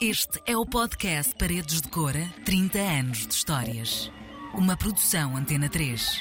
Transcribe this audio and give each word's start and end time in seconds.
Este 0.00 0.40
é 0.46 0.56
o 0.56 0.64
podcast 0.64 1.34
Paredes 1.34 1.82
de 1.82 1.88
Cora 1.88 2.32
30 2.44 2.78
anos 2.78 3.26
de 3.26 3.34
histórias. 3.34 4.12
Uma 4.54 4.76
produção 4.76 5.36
Antena 5.36 5.68
3. 5.68 6.20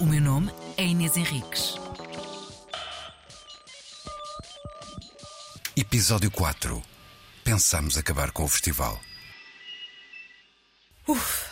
O 0.00 0.06
meu 0.06 0.20
nome 0.20 0.50
é 0.76 0.86
Inês 0.86 1.16
Henriques. 1.16 1.76
Episódio 5.76 6.32
4. 6.32 6.82
Pensamos 7.44 7.96
acabar 7.96 8.32
com 8.32 8.42
o 8.42 8.48
festival. 8.48 9.00
Uf. 11.06 11.48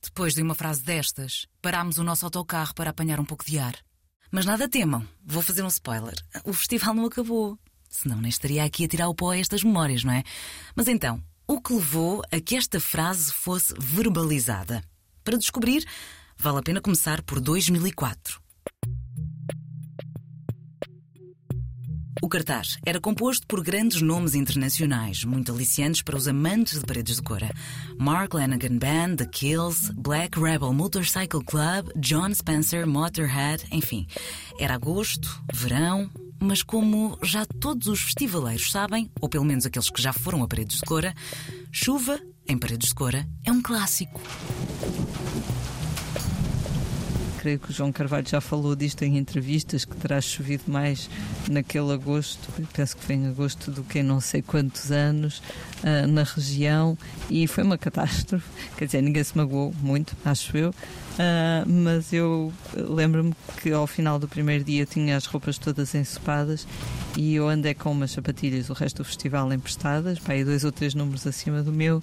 Depois 0.00 0.34
de 0.34 0.42
uma 0.42 0.54
frase 0.54 0.84
destas, 0.84 1.48
parámos 1.60 1.98
o 1.98 2.04
nosso 2.04 2.24
autocarro 2.24 2.72
para 2.76 2.90
apanhar 2.90 3.18
um 3.18 3.24
pouco 3.24 3.44
de 3.44 3.58
ar. 3.58 3.74
Mas 4.30 4.46
nada 4.46 4.68
temam, 4.68 5.06
vou 5.24 5.42
fazer 5.42 5.62
um 5.62 5.68
spoiler. 5.68 6.14
O 6.44 6.52
festival 6.52 6.94
não 6.94 7.06
acabou. 7.06 7.58
Senão 7.88 8.20
nem 8.20 8.28
estaria 8.28 8.64
aqui 8.64 8.84
a 8.84 8.88
tirar 8.88 9.08
o 9.08 9.14
pó 9.14 9.30
a 9.30 9.38
estas 9.38 9.62
memórias, 9.62 10.02
não 10.02 10.12
é? 10.12 10.24
Mas 10.74 10.88
então, 10.88 11.22
o 11.46 11.60
que 11.60 11.72
levou 11.72 12.22
a 12.32 12.40
que 12.40 12.56
esta 12.56 12.80
frase 12.80 13.32
fosse 13.32 13.74
verbalizada? 13.78 14.82
Para 15.22 15.38
descobrir, 15.38 15.86
vale 16.36 16.58
a 16.58 16.62
pena 16.62 16.80
começar 16.80 17.22
por 17.22 17.40
2004. 17.40 18.43
O 22.22 22.28
cartaz 22.28 22.78
era 22.86 23.00
composto 23.00 23.46
por 23.46 23.62
grandes 23.62 24.00
nomes 24.00 24.34
internacionais, 24.34 25.24
muito 25.24 25.52
aliciantes 25.52 26.02
para 26.02 26.16
os 26.16 26.28
amantes 26.28 26.78
de 26.78 26.86
paredes 26.86 27.16
de 27.16 27.22
cora. 27.22 27.50
Mark 27.98 28.34
Lanigan 28.34 28.78
Band, 28.78 29.16
The 29.16 29.26
Kills, 29.26 29.92
Black 29.92 30.38
Rebel 30.38 30.72
Motorcycle 30.72 31.44
Club, 31.44 31.90
John 31.96 32.32
Spencer, 32.34 32.86
Motorhead, 32.86 33.64
enfim. 33.70 34.06
Era 34.58 34.74
agosto, 34.74 35.42
verão, 35.52 36.10
mas 36.40 36.62
como 36.62 37.18
já 37.22 37.44
todos 37.44 37.88
os 37.88 38.00
festivaleiros 38.00 38.70
sabem, 38.70 39.10
ou 39.20 39.28
pelo 39.28 39.44
menos 39.44 39.66
aqueles 39.66 39.90
que 39.90 40.00
já 40.00 40.12
foram 40.12 40.42
a 40.42 40.48
paredes 40.48 40.78
de 40.78 40.82
cora, 40.82 41.14
chuva 41.70 42.18
em 42.46 42.58
paredes 42.58 42.88
de 42.88 42.94
cora 42.94 43.26
é 43.44 43.50
um 43.50 43.62
clássico 43.62 44.20
creio 47.44 47.58
que 47.58 47.70
o 47.70 47.74
João 47.74 47.92
Carvalho 47.92 48.26
já 48.26 48.40
falou 48.40 48.74
disto 48.74 49.02
em 49.02 49.18
entrevistas, 49.18 49.84
que 49.84 49.94
terá 49.96 50.18
chovido 50.18 50.62
mais 50.66 51.10
naquele 51.50 51.92
agosto, 51.92 52.48
penso 52.72 52.96
que 52.96 53.04
foi 53.04 53.16
em 53.16 53.26
agosto 53.26 53.70
do 53.70 53.84
que 53.84 53.98
em 53.98 54.02
não 54.02 54.18
sei 54.18 54.40
quantos 54.40 54.90
anos, 54.90 55.42
uh, 55.82 56.06
na 56.08 56.22
região, 56.22 56.96
e 57.28 57.46
foi 57.46 57.62
uma 57.62 57.76
catástrofe. 57.76 58.48
Quer 58.78 58.86
dizer, 58.86 59.02
ninguém 59.02 59.22
se 59.22 59.36
magoou 59.36 59.74
muito, 59.82 60.16
acho 60.24 60.56
eu, 60.56 60.74
Uh, 61.14 61.64
mas 61.66 62.12
eu 62.12 62.52
lembro-me 62.74 63.32
que 63.62 63.70
ao 63.70 63.86
final 63.86 64.18
do 64.18 64.26
primeiro 64.26 64.64
dia 64.64 64.84
tinha 64.84 65.16
as 65.16 65.26
roupas 65.26 65.56
todas 65.58 65.94
ensopadas 65.94 66.66
e 67.16 67.36
eu 67.36 67.48
andei 67.48 67.72
com 67.72 67.92
umas 67.92 68.10
sapatilhas 68.10 68.68
o 68.68 68.72
resto 68.72 68.96
do 68.96 69.04
festival 69.04 69.52
emprestadas, 69.52 70.18
pá, 70.18 70.32
dois 70.44 70.64
ou 70.64 70.72
três 70.72 70.92
números 70.92 71.24
acima 71.24 71.62
do 71.62 71.72
meu, 71.72 72.02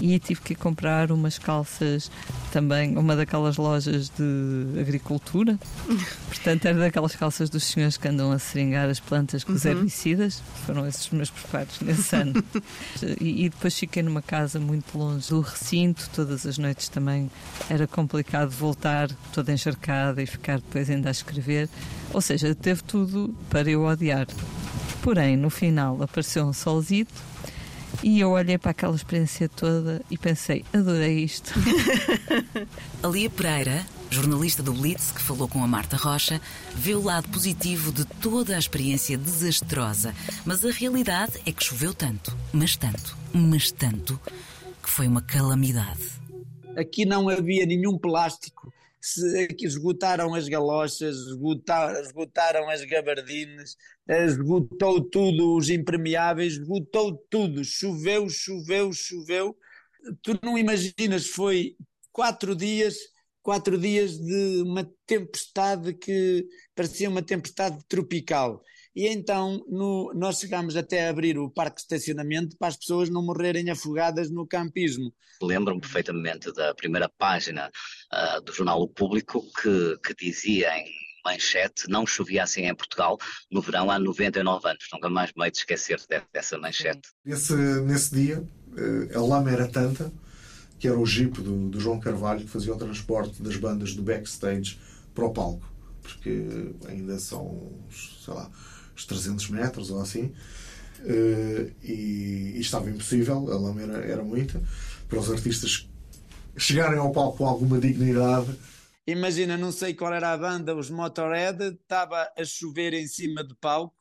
e 0.00 0.18
tive 0.18 0.42
que 0.42 0.54
comprar 0.54 1.10
umas 1.10 1.38
calças 1.38 2.10
também, 2.52 2.98
uma 2.98 3.16
daquelas 3.16 3.56
lojas 3.56 4.10
de 4.10 4.78
agricultura, 4.78 5.58
portanto 6.28 6.66
era 6.66 6.78
daquelas 6.78 7.16
calças 7.16 7.48
dos 7.48 7.64
senhores 7.64 7.96
que 7.96 8.08
andam 8.08 8.30
a 8.30 8.38
seringar 8.38 8.90
as 8.90 9.00
plantas 9.00 9.42
com 9.42 9.52
os 9.52 9.64
uhum. 9.64 9.70
herbicidas, 9.70 10.42
foram 10.66 10.86
esses 10.86 11.06
os 11.06 11.10
meus 11.10 11.30
preparos 11.30 11.80
nesse 11.80 12.14
ano. 12.14 12.44
e, 13.18 13.46
e 13.46 13.48
depois 13.48 13.78
fiquei 13.78 14.02
numa 14.02 14.20
casa 14.20 14.60
muito 14.60 14.98
longe 14.98 15.30
do 15.30 15.40
recinto, 15.40 16.10
todas 16.14 16.44
as 16.44 16.58
noites 16.58 16.90
também 16.90 17.30
era 17.70 17.86
complicado 17.86 18.49
de 18.50 18.56
voltar 18.56 19.08
toda 19.32 19.52
encharcada 19.52 20.22
e 20.22 20.26
ficar 20.26 20.56
depois 20.56 20.90
ainda 20.90 21.08
a 21.08 21.12
escrever. 21.12 21.68
Ou 22.12 22.20
seja, 22.20 22.54
teve 22.54 22.82
tudo 22.82 23.34
para 23.48 23.70
eu 23.70 23.84
odiar. 23.84 24.26
Porém, 25.02 25.36
no 25.36 25.48
final 25.48 26.02
apareceu 26.02 26.44
um 26.44 26.52
solzito 26.52 27.30
e 28.02 28.20
eu 28.20 28.30
olhei 28.30 28.56
para 28.56 28.70
aquela 28.70 28.94
experiência 28.94 29.48
toda 29.48 30.02
e 30.10 30.16
pensei, 30.16 30.64
adorei 30.72 31.24
isto. 31.24 31.52
a 33.02 33.08
Lia 33.08 33.28
Pereira, 33.28 33.86
jornalista 34.10 34.62
do 34.62 34.72
Blitz 34.72 35.12
que 35.12 35.20
falou 35.20 35.48
com 35.48 35.62
a 35.62 35.68
Marta 35.68 35.96
Rocha, 35.96 36.40
vê 36.74 36.94
o 36.94 37.02
lado 37.02 37.28
positivo 37.28 37.92
de 37.92 38.04
toda 38.04 38.56
a 38.56 38.58
experiência 38.58 39.18
desastrosa. 39.18 40.14
Mas 40.44 40.64
a 40.64 40.70
realidade 40.70 41.40
é 41.44 41.52
que 41.52 41.64
choveu 41.64 41.92
tanto, 41.92 42.36
mas 42.52 42.76
tanto, 42.76 43.16
mas 43.32 43.70
tanto, 43.70 44.18
que 44.82 44.90
foi 44.90 45.06
uma 45.06 45.22
calamidade. 45.22 46.19
Aqui 46.80 47.04
não 47.04 47.28
havia 47.28 47.66
nenhum 47.66 47.98
plástico. 47.98 48.72
Se, 49.00 49.48
esgotaram 49.60 50.34
as 50.34 50.48
galochas, 50.48 51.16
esgotaram, 51.16 52.00
esgotaram 52.00 52.68
as 52.68 52.84
gabardines, 52.84 53.76
esgotou 54.08 55.02
tudo, 55.02 55.56
os 55.56 55.70
impermeáveis, 55.70 56.54
esgotou 56.54 57.16
tudo. 57.30 57.64
Choveu, 57.64 58.28
choveu, 58.28 58.92
choveu. 58.92 59.56
Tu 60.22 60.38
não 60.42 60.58
imaginas, 60.58 61.26
foi 61.28 61.76
quatro 62.12 62.54
dias, 62.54 62.96
quatro 63.42 63.78
dias 63.78 64.18
de 64.18 64.62
uma 64.62 64.90
tempestade 65.06 65.94
que 65.94 66.46
parecia 66.74 67.08
uma 67.08 67.22
tempestade 67.22 67.78
tropical. 67.88 68.62
E 68.94 69.06
então 69.08 69.64
no, 69.68 70.12
nós 70.14 70.38
chegámos 70.38 70.76
até 70.76 71.06
a 71.06 71.10
abrir 71.10 71.38
o 71.38 71.50
parque 71.50 71.76
de 71.76 71.82
estacionamento 71.82 72.56
para 72.58 72.68
as 72.68 72.76
pessoas 72.76 73.08
não 73.08 73.24
morrerem 73.24 73.70
afogadas 73.70 74.30
no 74.30 74.46
campismo. 74.46 75.12
Lembro-me 75.42 75.80
perfeitamente 75.80 76.52
da 76.52 76.74
primeira 76.74 77.08
página 77.08 77.70
uh, 78.12 78.40
do 78.42 78.52
jornal 78.52 78.80
O 78.82 78.88
Público 78.88 79.42
que, 79.60 79.96
que 80.04 80.14
dizia 80.26 80.76
em 80.76 80.86
manchete, 81.24 81.88
não 81.88 82.06
chovia 82.06 82.42
assim 82.42 82.62
em 82.62 82.74
Portugal 82.74 83.18
no 83.50 83.60
verão 83.60 83.90
há 83.90 83.98
99 83.98 84.68
anos. 84.68 84.84
Nunca 84.92 85.08
mais 85.08 85.32
me 85.36 85.44
hei 85.44 85.50
de 85.50 85.58
esquecer 85.58 86.00
dessa 86.32 86.58
manchete. 86.58 87.08
Esse, 87.24 87.54
nesse 87.82 88.14
dia, 88.14 88.42
eh, 88.76 89.14
a 89.16 89.20
lama 89.20 89.50
era 89.50 89.68
tanta 89.68 90.10
que 90.78 90.88
era 90.88 90.98
o 90.98 91.04
jeep 91.04 91.42
do, 91.42 91.68
do, 91.68 91.78
João 91.78 92.00
Carvalho 92.00 92.40
que 92.40 92.48
fazia 92.48 92.72
o 92.72 92.78
transporte 92.78 93.42
das 93.42 93.54
bandas 93.56 93.94
do 93.94 94.02
backstage 94.02 94.80
para 95.14 95.26
o 95.26 95.32
palco, 95.32 95.70
porque 96.00 96.74
ainda 96.88 97.18
são, 97.18 97.70
sei 97.90 98.32
lá, 98.32 98.50
uns 99.00 99.04
300 99.06 99.48
metros 99.50 99.90
ou 99.90 100.00
assim, 100.00 100.32
uh, 101.00 101.72
e, 101.82 102.52
e, 102.56 102.60
estava 102.60 102.90
impossível, 102.90 103.50
a 103.50 103.58
lama 103.58 103.82
era, 103.82 104.04
era 104.04 104.22
muita, 104.22 104.60
para 105.08 105.18
os 105.18 105.30
artistas 105.30 105.88
chegarem 106.56 106.98
ao 106.98 107.12
palco 107.12 107.38
com 107.38 107.46
alguma 107.46 107.78
dignidade. 107.78 108.54
Imagina, 109.06 109.56
não 109.56 109.72
sei 109.72 109.94
qual 109.94 110.12
era 110.12 110.32
a 110.32 110.38
banda, 110.38 110.76
os 110.76 110.90
Motorhead, 110.90 111.64
estava 111.64 112.30
a 112.36 112.44
chover 112.44 112.92
em 112.92 113.06
cima 113.06 113.42
do 113.42 113.56
palco, 113.56 113.96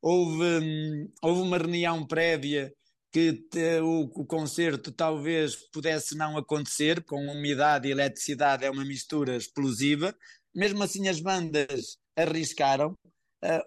houve, 0.00 0.44
hum, 0.44 1.08
houve 1.22 1.40
uma 1.40 1.58
reunião 1.58 2.06
prévia 2.06 2.72
que 3.10 3.44
o, 3.80 4.10
o, 4.22 4.26
concerto 4.26 4.90
talvez 4.90 5.54
pudesse 5.54 6.16
não 6.16 6.36
acontecer, 6.36 7.04
com 7.04 7.28
umidade 7.28 7.86
e 7.86 7.92
eletricidade 7.92 8.64
é 8.64 8.70
uma 8.70 8.84
mistura 8.84 9.36
explosiva. 9.36 10.12
Mesmo 10.52 10.82
assim, 10.82 11.06
as 11.06 11.20
bandas 11.20 11.96
arriscaram, 12.16 12.96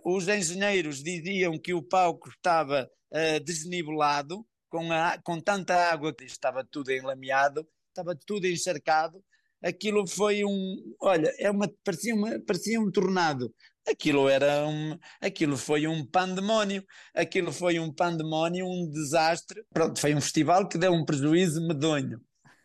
os 0.03 0.27
engenheiros 0.27 1.03
diziam 1.03 1.57
que 1.59 1.73
o 1.73 1.83
palco 1.83 2.29
estava 2.29 2.89
uh, 3.11 3.43
desnivelado, 3.43 4.45
com, 4.69 4.91
a, 4.91 5.17
com 5.23 5.39
tanta 5.39 5.75
água 5.91 6.13
que 6.13 6.25
estava 6.25 6.63
tudo 6.63 6.91
enlameado, 6.91 7.67
estava 7.89 8.17
tudo 8.25 8.47
encharcado. 8.47 9.23
Aquilo 9.63 10.05
foi 10.07 10.43
um, 10.43 10.95
olha, 11.01 11.33
é 11.39 11.49
uma, 11.49 11.71
parecia, 11.83 12.13
uma, 12.13 12.39
parecia 12.45 12.79
um 12.79 12.91
tornado. 12.91 13.53
Aquilo 13.87 14.27
era 14.27 14.67
um, 14.67 14.97
aquilo 15.21 15.57
foi 15.57 15.87
um 15.87 16.05
pandemónio, 16.05 16.83
aquilo 17.15 17.51
foi 17.51 17.79
um 17.79 17.91
pandemónio, 17.91 18.67
um 18.67 18.89
desastre. 18.91 19.63
Pronto, 19.73 19.99
foi 19.99 20.13
um 20.13 20.21
festival 20.21 20.67
que 20.67 20.77
deu 20.77 20.91
um 20.91 21.05
prejuízo 21.05 21.65
medonho, 21.65 22.19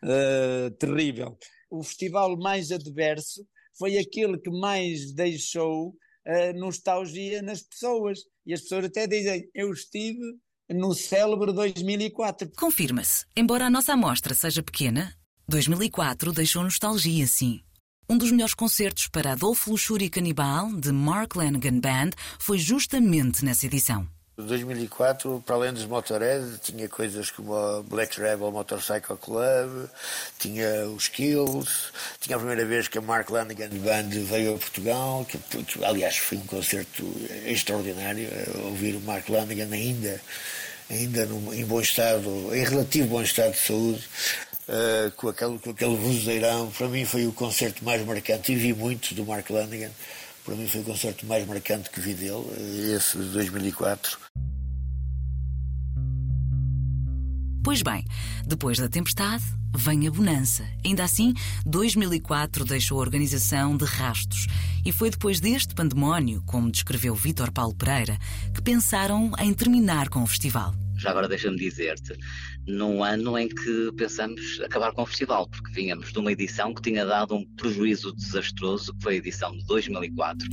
uh, 0.04 0.70
terrível. 0.78 1.38
O 1.70 1.82
festival 1.82 2.36
mais 2.36 2.70
adverso 2.70 3.46
foi 3.78 3.96
aquele 3.96 4.38
que 4.38 4.50
mais 4.50 5.14
deixou 5.14 5.94
uh, 6.26 6.58
nostalgia 6.58 7.42
nas 7.42 7.62
pessoas. 7.62 8.20
E 8.46 8.52
as 8.52 8.62
pessoas 8.62 8.86
até 8.86 9.06
dizem: 9.06 9.48
Eu 9.54 9.72
estive 9.72 10.20
no 10.70 10.94
célebre 10.94 11.52
2004. 11.52 12.50
Confirma-se. 12.56 13.26
Embora 13.36 13.66
a 13.66 13.70
nossa 13.70 13.92
amostra 13.92 14.34
seja 14.34 14.62
pequena, 14.62 15.14
2004 15.48 16.32
deixou 16.32 16.62
nostalgia, 16.62 17.26
sim. 17.26 17.60
Um 18.08 18.18
dos 18.18 18.30
melhores 18.30 18.54
concertos 18.54 19.08
para 19.08 19.32
Adolfo 19.32 19.70
Luxúria 19.70 20.10
Canibal, 20.10 20.72
de 20.74 20.92
Mark 20.92 21.36
Lanigan 21.36 21.78
Band, 21.80 22.10
foi 22.38 22.58
justamente 22.58 23.44
nessa 23.44 23.66
edição. 23.66 24.06
2004, 24.38 25.42
para 25.44 25.56
além 25.56 25.72
dos 25.74 25.84
Motorhead, 25.84 26.58
tinha 26.62 26.88
coisas 26.88 27.30
como 27.30 27.54
a 27.54 27.82
Black 27.82 28.18
Rebel 28.18 28.50
Motorcycle 28.50 29.16
Club, 29.18 29.88
tinha 30.38 30.86
os 30.86 31.06
Kills, 31.08 31.90
tinha 32.18 32.36
a 32.36 32.38
primeira 32.38 32.64
vez 32.64 32.88
que 32.88 32.96
a 32.96 33.02
Mark 33.02 33.28
Lanigan 33.28 33.68
Band 33.68 34.08
veio 34.08 34.54
a 34.54 34.58
Portugal, 34.58 35.26
que, 35.26 35.38
aliás 35.84 36.16
foi 36.16 36.38
um 36.38 36.46
concerto 36.46 37.04
extraordinário, 37.44 38.26
ouvir 38.64 38.96
o 38.96 39.00
Mark 39.00 39.28
Lanigan 39.28 39.68
ainda, 39.70 40.18
ainda 40.90 41.26
num, 41.26 41.52
em 41.52 41.64
bom 41.66 41.80
estado, 41.80 42.54
em 42.54 42.64
relativo 42.64 43.08
bom 43.08 43.22
estado 43.22 43.52
de 43.52 43.58
saúde, 43.58 44.08
uh, 44.66 45.10
com, 45.10 45.28
aquele, 45.28 45.58
com 45.58 45.70
aquele 45.70 45.96
vozeirão, 45.96 46.70
para 46.70 46.88
mim 46.88 47.04
foi 47.04 47.26
o 47.26 47.32
concerto 47.32 47.84
mais 47.84 48.02
marcante 48.06 48.52
e 48.52 48.56
vi 48.56 48.72
muito 48.72 49.14
do 49.14 49.26
Mark 49.26 49.50
Lanigan 49.50 49.90
Para 50.44 50.56
mim 50.56 50.66
foi 50.66 50.80
o 50.80 50.84
concerto 50.84 51.24
mais 51.26 51.46
marcante 51.46 51.88
que 51.90 52.00
vi 52.00 52.14
dele, 52.14 52.44
esse 52.94 53.16
de 53.16 53.28
2004. 53.30 54.18
Pois 57.64 57.80
bem, 57.80 58.04
depois 58.44 58.76
da 58.76 58.88
tempestade, 58.88 59.44
vem 59.72 60.08
a 60.08 60.10
bonança. 60.10 60.64
Ainda 60.84 61.04
assim, 61.04 61.32
2004 61.64 62.64
deixou 62.64 62.98
a 62.98 63.00
organização 63.00 63.76
de 63.76 63.84
rastos. 63.84 64.48
E 64.84 64.90
foi 64.90 65.10
depois 65.10 65.38
deste 65.38 65.72
pandemónio, 65.72 66.42
como 66.44 66.72
descreveu 66.72 67.14
Vítor 67.14 67.52
Paulo 67.52 67.74
Pereira, 67.74 68.18
que 68.52 68.60
pensaram 68.60 69.30
em 69.38 69.54
terminar 69.54 70.08
com 70.08 70.24
o 70.24 70.26
festival. 70.26 70.74
Já 71.02 71.10
agora 71.10 71.28
deixa-me 71.28 71.58
dizer-te, 71.58 72.16
num 72.66 73.02
ano 73.02 73.36
em 73.36 73.48
que 73.48 73.92
pensamos 73.96 74.60
acabar 74.64 74.92
com 74.92 75.02
o 75.02 75.06
festival, 75.06 75.48
porque 75.48 75.72
vínhamos 75.72 76.12
de 76.12 76.18
uma 76.18 76.30
edição 76.30 76.72
que 76.72 76.80
tinha 76.80 77.04
dado 77.04 77.34
um 77.34 77.44
prejuízo 77.56 78.14
desastroso, 78.14 78.94
que 78.94 79.02
foi 79.02 79.14
a 79.14 79.16
edição 79.16 79.52
de 79.52 79.64
2004. 79.66 80.48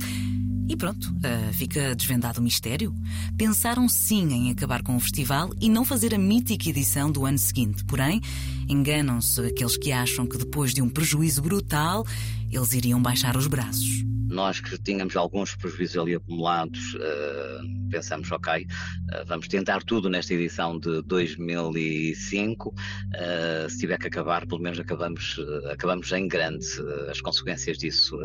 E 0.68 0.76
pronto, 0.76 1.04
uh, 1.04 1.52
fica 1.52 1.96
desvendado 1.96 2.38
o 2.38 2.42
mistério. 2.42 2.94
Pensaram 3.36 3.88
sim 3.88 4.32
em 4.32 4.50
acabar 4.52 4.82
com 4.82 4.96
o 4.96 5.00
festival 5.00 5.50
e 5.60 5.68
não 5.68 5.84
fazer 5.84 6.14
a 6.14 6.18
mítica 6.18 6.68
edição 6.68 7.10
do 7.10 7.26
ano 7.26 7.38
seguinte. 7.38 7.84
Porém, 7.84 8.20
enganam-se 8.68 9.40
aqueles 9.40 9.76
que 9.76 9.90
acham 9.90 10.26
que 10.26 10.38
depois 10.38 10.72
de 10.72 10.80
um 10.80 10.88
prejuízo 10.88 11.42
brutal, 11.42 12.06
eles 12.50 12.72
iriam 12.72 13.00
baixar 13.00 13.36
os 13.36 13.46
braços. 13.46 14.04
Nós 14.30 14.60
que 14.60 14.78
tínhamos 14.78 15.16
alguns 15.16 15.56
prejuízos 15.56 15.98
ali 15.98 16.14
acumulados, 16.14 16.94
uh, 16.94 17.90
pensamos, 17.90 18.30
ok, 18.30 18.62
uh, 18.62 19.26
vamos 19.26 19.48
tentar 19.48 19.82
tudo 19.82 20.08
nesta 20.08 20.34
edição 20.34 20.78
de 20.78 21.02
2005. 21.02 22.68
Uh, 22.68 23.68
se 23.68 23.78
tiver 23.78 23.98
que 23.98 24.06
acabar, 24.06 24.46
pelo 24.46 24.60
menos 24.62 24.78
acabamos, 24.78 25.36
acabamos 25.72 26.12
em 26.12 26.28
grande. 26.28 26.64
as 27.10 27.20
consequências 27.20 27.76
disso 27.76 28.16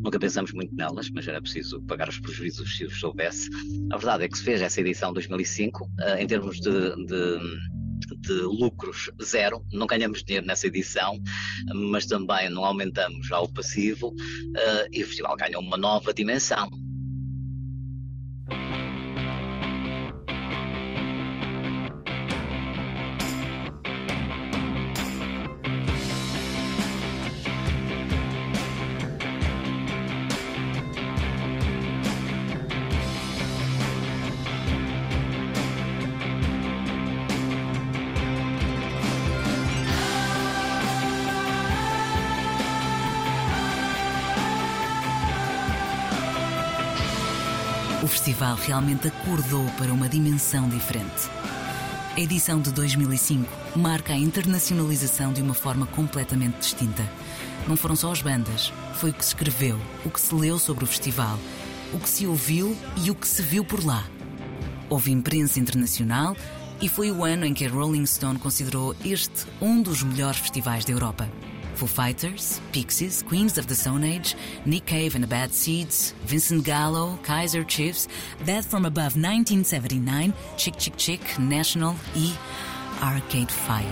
nunca 0.00 0.18
pensamos 0.18 0.52
muito 0.52 0.74
nelas, 0.76 1.10
mas 1.10 1.26
era 1.26 1.42
preciso 1.42 1.82
pagar 1.82 2.08
os 2.08 2.20
prejuízos 2.20 2.76
se 2.76 2.84
os 2.84 3.00
soubesse. 3.00 3.48
A 3.92 3.96
verdade 3.96 4.24
é 4.24 4.28
que 4.28 4.38
se 4.38 4.44
fez 4.44 4.62
essa 4.62 4.80
edição 4.80 5.12
2005, 5.12 5.90
em 6.18 6.26
termos 6.26 6.60
de, 6.60 6.70
de 7.06 7.40
de 8.18 8.32
lucros 8.42 9.10
zero, 9.22 9.64
não 9.72 9.86
ganhamos 9.86 10.22
dinheiro 10.22 10.46
nessa 10.46 10.66
edição, 10.66 11.18
mas 11.74 12.06
também 12.06 12.50
não 12.50 12.64
aumentamos 12.64 13.26
já 13.26 13.40
o 13.40 13.48
passivo 13.48 14.08
uh, 14.08 14.88
e 14.92 15.02
o 15.02 15.06
festival 15.06 15.36
ganhou 15.36 15.62
uma 15.62 15.76
nova 15.76 16.12
dimensão. 16.12 16.70
Festival 48.50 48.56
realmente 48.56 49.08
acordou 49.08 49.64
para 49.76 49.92
uma 49.92 50.08
dimensão 50.08 50.68
diferente. 50.68 51.28
A 52.16 52.20
edição 52.20 52.60
de 52.60 52.72
2005 52.72 53.48
marca 53.78 54.12
a 54.12 54.16
internacionalização 54.16 55.32
de 55.32 55.42
uma 55.42 55.54
forma 55.54 55.86
completamente 55.86 56.58
distinta. 56.58 57.06
Não 57.68 57.76
foram 57.76 57.94
só 57.94 58.10
as 58.10 58.22
bandas, 58.22 58.72
foi 58.94 59.10
o 59.10 59.14
que 59.14 59.24
se 59.24 59.30
escreveu, 59.30 59.78
o 60.04 60.10
que 60.10 60.20
se 60.20 60.34
leu 60.34 60.58
sobre 60.58 60.84
o 60.84 60.86
festival, 60.86 61.38
o 61.92 61.98
que 61.98 62.08
se 62.08 62.26
ouviu 62.26 62.76
e 63.04 63.10
o 63.10 63.14
que 63.14 63.28
se 63.28 63.42
viu 63.42 63.64
por 63.64 63.84
lá. 63.84 64.04
Houve 64.88 65.12
imprensa 65.12 65.60
internacional 65.60 66.36
e 66.80 66.88
foi 66.88 67.10
o 67.12 67.24
ano 67.24 67.44
em 67.44 67.54
que 67.54 67.64
a 67.64 67.70
Rolling 67.70 68.06
Stone 68.06 68.38
considerou 68.38 68.96
este 69.04 69.46
um 69.60 69.80
dos 69.80 70.02
melhores 70.02 70.38
festivais 70.38 70.84
da 70.84 70.92
Europa. 70.92 71.28
Foo 71.80 71.86
Fighters, 71.86 72.60
Pixies, 72.72 73.22
Queens 73.22 73.56
of 73.56 73.66
the 73.66 73.74
Stone 73.74 74.04
Age, 74.04 74.36
Nick 74.66 74.84
Cave 74.84 75.16
and 75.16 75.22
the 75.22 75.26
Bad 75.26 75.54
Seeds, 75.54 76.14
Vincent 76.26 76.62
Gallo, 76.62 77.18
Kaiser 77.22 77.64
Chiefs, 77.66 78.06
Dead 78.44 78.62
from 78.62 78.84
Above 78.84 79.16
1979, 79.16 80.34
Chick 80.58 80.78
Chick 80.78 80.94
Chick, 80.98 81.40
National 81.40 81.96
e 82.14 82.34
Arcade 83.00 83.50
Fire. 83.50 83.86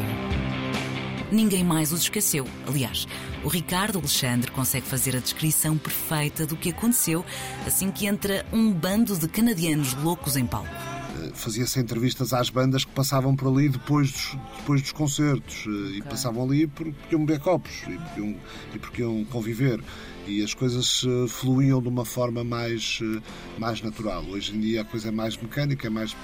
Ninguém 1.33 1.65
mais 1.65 1.91
os 1.91 2.03
esqueceu. 2.03 2.47
Aliás, 2.67 3.09
o 3.43 3.49
Ricardo 3.49 3.99
Alexandre 3.99 4.51
consegue 4.51 4.85
fazer 4.85 5.17
a 5.17 5.21
descrição 5.21 5.79
perfeita 5.79 6.45
do 6.45 6.59
que 6.59 6.69
aconteceu 6.69 7.25
assim 7.67 7.91
que 7.91 8.07
entra 8.07 8.45
um 8.53 8.71
bando 8.71 9.17
de 9.17 9.27
canadianos 9.29 9.95
loucos 9.95 10.37
em 10.37 10.45
palco 10.45 10.88
fazia-se 11.35 11.81
entrevistas 11.81 12.33
às 12.33 12.51
bandas 12.51 12.85
que 12.85 12.93
passavam 12.93 13.35
por 13.35 13.49
ali 13.49 13.69
depois 13.69 14.11
dos, 14.11 14.37
depois 14.59 14.83
dos 14.83 14.93
concertos 14.93 15.65
eh, 15.67 15.71
okay. 15.71 15.99
e 15.99 16.03
passavam 16.03 16.45
ali 16.45 16.67
porque 16.67 16.95
iam 17.11 17.25
beber 17.25 17.41
copos 17.41 17.83
e 17.89 17.97
porque 17.97 18.21
iam, 18.21 18.37
e 18.75 18.79
porque 18.79 19.03
iam 19.03 19.25
conviver 19.27 19.81
e 20.27 20.43
as 20.43 20.55
coisas 20.55 21.05
eh, 21.07 21.29
fluíam 21.29 21.81
de 21.81 21.89
uma 21.89 22.05
forma 22.05 22.45
mais, 22.45 23.01
eh, 23.03 23.23
mais 23.59 23.81
natural. 23.83 24.25
Hoje 24.25 24.55
em 24.55 24.61
dia 24.61 24.83
a 24.83 24.85
coisa 24.85 25.09
é 25.09 25.11
mais 25.11 25.37
mecânica, 25.37 25.87
é 25.87 25.91
mais 25.91 26.15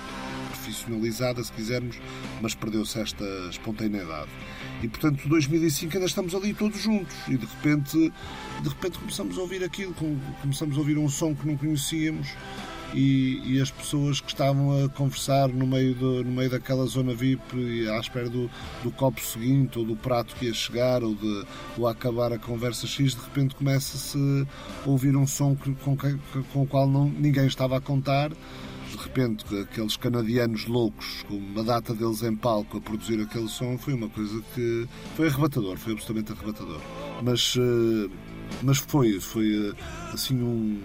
profissionalizada, 0.51 1.43
se 1.43 1.53
quisermos, 1.53 1.99
mas 2.41 2.55
perdeu-se 2.55 2.99
esta 2.99 3.25
espontaneidade. 3.51 4.31
E 4.83 4.89
portanto, 4.89 5.29
2005 5.29 5.95
ainda 5.95 6.07
estamos 6.07 6.35
ali 6.35 6.55
todos 6.55 6.81
juntos 6.81 7.15
e 7.29 7.37
de 7.37 7.47
repente, 7.47 8.13
de 8.63 8.69
repente 8.69 8.99
começamos 8.99 9.39
a 9.39 9.41
ouvir 9.41 9.65
aquilo, 9.65 9.95
começamos 10.41 10.77
a 10.77 10.79
ouvir 10.79 10.99
um 10.99 11.09
som 11.09 11.35
que 11.35 11.47
não 11.47 11.57
conhecíamos 11.57 12.29
e, 12.95 13.43
e, 13.45 13.61
as 13.61 13.71
pessoas 13.71 14.21
que 14.21 14.29
estavam 14.29 14.85
a 14.85 14.89
conversar 14.89 15.49
no 15.49 15.67
meio, 15.67 15.95
do, 15.95 16.25
no 16.25 16.31
meio 16.31 16.49
daquela 16.49 16.87
zona 16.87 17.13
VIP 17.13 17.89
à 17.89 17.99
espera 17.99 18.29
do, 18.29 18.49
do 18.83 18.91
copo 18.93 19.21
seguinte 19.21 19.79
ou 19.79 19.85
do 19.85 19.97
prato 19.97 20.35
que 20.37 20.47
ia 20.47 20.55
chegar 20.55 21.03
ou, 21.03 21.15
de, 21.15 21.45
ou 21.77 21.89
acabar 21.89 22.33
a 22.33 22.39
conversa 22.39 22.87
X, 22.87 23.15
de 23.15 23.21
repente 23.21 23.55
começa-se 23.57 24.17
a 24.85 24.89
ouvir 24.89 25.17
um 25.17 25.27
som 25.27 25.57
que, 25.57 25.75
com, 25.77 25.97
com 25.97 26.63
o 26.63 26.67
qual 26.67 26.89
não, 26.89 27.09
ninguém 27.09 27.47
estava 27.47 27.77
a 27.77 27.81
contar. 27.81 28.31
De 28.31 29.03
repente 29.03 29.45
aqueles 29.59 29.97
canadianos 29.97 30.67
loucos 30.67 31.25
com 31.27 31.35
uma 31.35 31.65
data 31.65 31.93
deles 31.93 32.23
em 32.23 32.37
palco 32.37 32.79
a 32.79 32.81
produzir 32.81 33.21
aquele 33.21 33.49
som 33.49 33.77
foi 33.77 33.93
uma 33.93 34.09
coisa 34.09 34.41
que 34.55 34.87
foi 35.17 35.27
arrebatador, 35.27 35.77
foi 35.77 35.95
absolutamente 35.95 36.33
arrebatador. 36.33 36.81
Mas, 37.21 37.57
eh, 37.59 38.09
mas 38.63 38.79
foi, 38.79 39.19
foi 39.19 39.71
eh, 39.71 40.13
assim 40.13 40.41
um 40.41 40.81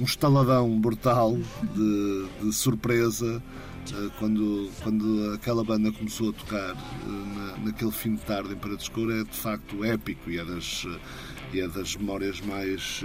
um 0.00 0.04
estaladão 0.04 0.78
brutal 0.80 1.36
de, 1.74 2.26
de 2.40 2.52
surpresa 2.52 3.42
eh, 3.92 4.10
quando, 4.18 4.70
quando 4.82 5.32
aquela 5.34 5.64
banda 5.64 5.90
começou 5.92 6.30
a 6.30 6.32
tocar 6.32 6.70
eh, 6.70 6.76
na, 7.06 7.56
naquele 7.64 7.90
fim 7.90 8.14
de 8.14 8.22
tarde 8.22 8.52
em 8.52 8.56
Paredes 8.56 8.88
Cor 8.88 9.10
é 9.10 9.24
de 9.24 9.36
facto 9.36 9.84
épico 9.84 10.30
e 10.30 10.38
é 10.38 10.44
das, 10.44 10.84
eh, 10.86 10.98
e 11.54 11.60
é 11.60 11.68
das 11.68 11.96
memórias 11.96 12.40
mais, 12.40 13.02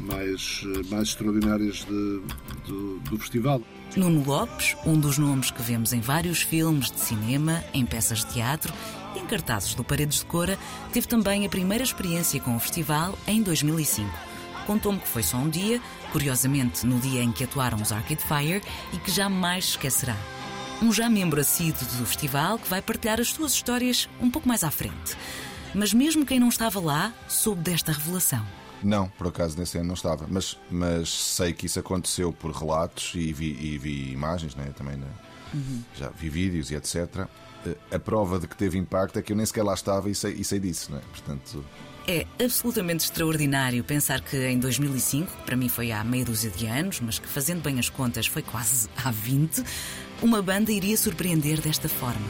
mais, 0.00 0.62
mais 0.90 1.08
extraordinárias 1.08 1.84
de, 1.84 2.20
do, 2.66 2.98
do 3.00 3.18
festival. 3.18 3.62
Nuno 3.96 4.22
Lopes, 4.24 4.76
um 4.84 4.98
dos 4.98 5.18
nomes 5.18 5.50
que 5.50 5.62
vemos 5.62 5.92
em 5.92 6.00
vários 6.00 6.42
filmes 6.42 6.90
de 6.90 7.00
cinema, 7.00 7.62
em 7.72 7.86
peças 7.86 8.18
de 8.18 8.26
teatro 8.26 8.72
e 9.14 9.20
em 9.20 9.26
cartazes 9.26 9.74
do 9.74 9.84
Paredes 9.84 10.18
de 10.18 10.26
Cora, 10.26 10.58
teve 10.92 11.06
também 11.06 11.46
a 11.46 11.48
primeira 11.48 11.84
experiência 11.84 12.40
com 12.40 12.54
o 12.56 12.60
festival 12.60 13.16
em 13.26 13.42
2005 13.42 14.27
contou-me 14.68 15.00
que 15.00 15.08
foi 15.08 15.22
só 15.22 15.38
um 15.38 15.48
dia, 15.48 15.80
curiosamente 16.12 16.86
no 16.86 17.00
dia 17.00 17.22
em 17.22 17.32
que 17.32 17.42
atuaram 17.42 17.80
os 17.80 17.90
Arcade 17.90 18.22
Fire, 18.22 18.62
e 18.92 18.98
que 18.98 19.10
jamais 19.10 19.64
esquecerá. 19.64 20.14
Um 20.82 20.92
já 20.92 21.08
membro 21.08 21.40
assíduo 21.40 21.86
do 21.96 22.04
festival 22.04 22.58
que 22.58 22.68
vai 22.68 22.82
partilhar 22.82 23.18
as 23.18 23.28
suas 23.28 23.52
histórias 23.52 24.10
um 24.20 24.30
pouco 24.30 24.46
mais 24.46 24.62
à 24.62 24.70
frente. 24.70 25.16
Mas 25.74 25.94
mesmo 25.94 26.26
quem 26.26 26.38
não 26.38 26.50
estava 26.50 26.78
lá 26.80 27.14
soube 27.26 27.62
desta 27.62 27.92
revelação. 27.92 28.46
Não, 28.82 29.08
por 29.08 29.28
acaso 29.28 29.58
nesse 29.58 29.78
ano 29.78 29.88
não 29.88 29.94
estava, 29.94 30.26
mas, 30.28 30.58
mas 30.70 31.08
sei 31.08 31.54
que 31.54 31.64
isso 31.64 31.80
aconteceu 31.80 32.30
por 32.30 32.52
relatos 32.52 33.12
e 33.14 33.32
vi, 33.32 33.56
e 33.58 33.78
vi 33.78 34.12
imagens, 34.12 34.54
né? 34.54 34.70
também 34.76 34.98
né? 34.98 35.08
Uhum. 35.54 35.82
já 35.96 36.10
vi 36.10 36.28
vídeos 36.28 36.70
e 36.70 36.74
etc. 36.74 37.26
Eh, 37.66 37.74
a 37.90 37.98
prova 37.98 38.38
de 38.38 38.46
que 38.46 38.54
teve 38.54 38.76
impacto 38.76 39.18
é 39.18 39.22
que 39.22 39.32
eu 39.32 39.36
nem 39.36 39.46
sequer 39.46 39.64
lá 39.64 39.72
estava 39.72 40.10
e 40.10 40.14
sei, 40.14 40.34
e 40.34 40.44
sei 40.44 40.60
disso, 40.60 40.92
né? 40.92 41.00
portanto 41.10 41.64
é 42.08 42.26
absolutamente 42.42 43.04
extraordinário 43.04 43.84
pensar 43.84 44.22
que 44.22 44.34
em 44.34 44.58
2005, 44.58 45.30
para 45.44 45.54
mim 45.54 45.68
foi 45.68 45.92
há 45.92 46.02
meia 46.02 46.24
dúzia 46.24 46.50
de 46.50 46.66
anos, 46.66 47.00
mas 47.00 47.18
que 47.18 47.28
fazendo 47.28 47.60
bem 47.60 47.78
as 47.78 47.90
contas 47.90 48.26
foi 48.26 48.40
quase 48.40 48.88
há 48.96 49.10
20, 49.10 49.62
uma 50.22 50.40
banda 50.40 50.72
iria 50.72 50.96
surpreender 50.96 51.60
desta 51.60 51.86
forma. 51.86 52.26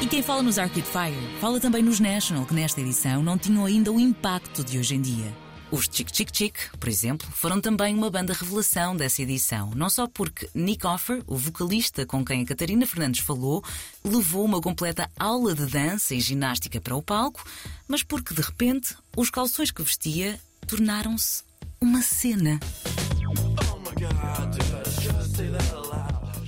E 0.00 0.06
quem 0.06 0.22
fala 0.22 0.44
nos 0.44 0.60
Arcade 0.60 0.86
Fire, 0.86 1.40
fala 1.40 1.58
também 1.58 1.82
nos 1.82 1.98
National, 1.98 2.46
que 2.46 2.54
nesta 2.54 2.80
edição 2.80 3.20
não 3.20 3.36
tinham 3.36 3.64
ainda 3.66 3.90
o 3.90 3.98
impacto 3.98 4.62
de 4.62 4.78
hoje 4.78 4.94
em 4.94 5.00
dia. 5.00 5.49
Os 5.72 5.84
Chick 5.84 6.14
Chick 6.14 6.36
Chick, 6.36 6.76
por 6.78 6.88
exemplo, 6.88 7.28
foram 7.30 7.60
também 7.60 7.94
uma 7.94 8.10
banda 8.10 8.32
revelação 8.32 8.96
dessa 8.96 9.22
edição. 9.22 9.70
Não 9.76 9.88
só 9.88 10.08
porque 10.08 10.48
Nick 10.52 10.84
Offer, 10.84 11.22
o 11.28 11.36
vocalista 11.36 12.04
com 12.04 12.24
quem 12.24 12.42
a 12.42 12.46
Catarina 12.46 12.86
Fernandes 12.86 13.20
falou, 13.20 13.62
levou 14.04 14.44
uma 14.44 14.60
completa 14.60 15.08
aula 15.16 15.54
de 15.54 15.66
dança 15.66 16.12
e 16.12 16.20
ginástica 16.20 16.80
para 16.80 16.96
o 16.96 17.02
palco, 17.02 17.44
mas 17.86 18.02
porque 18.02 18.34
de 18.34 18.42
repente 18.42 18.96
os 19.16 19.30
calções 19.30 19.70
que 19.70 19.82
vestia 19.82 20.40
tornaram-se 20.66 21.44
uma 21.80 22.02
cena. 22.02 22.58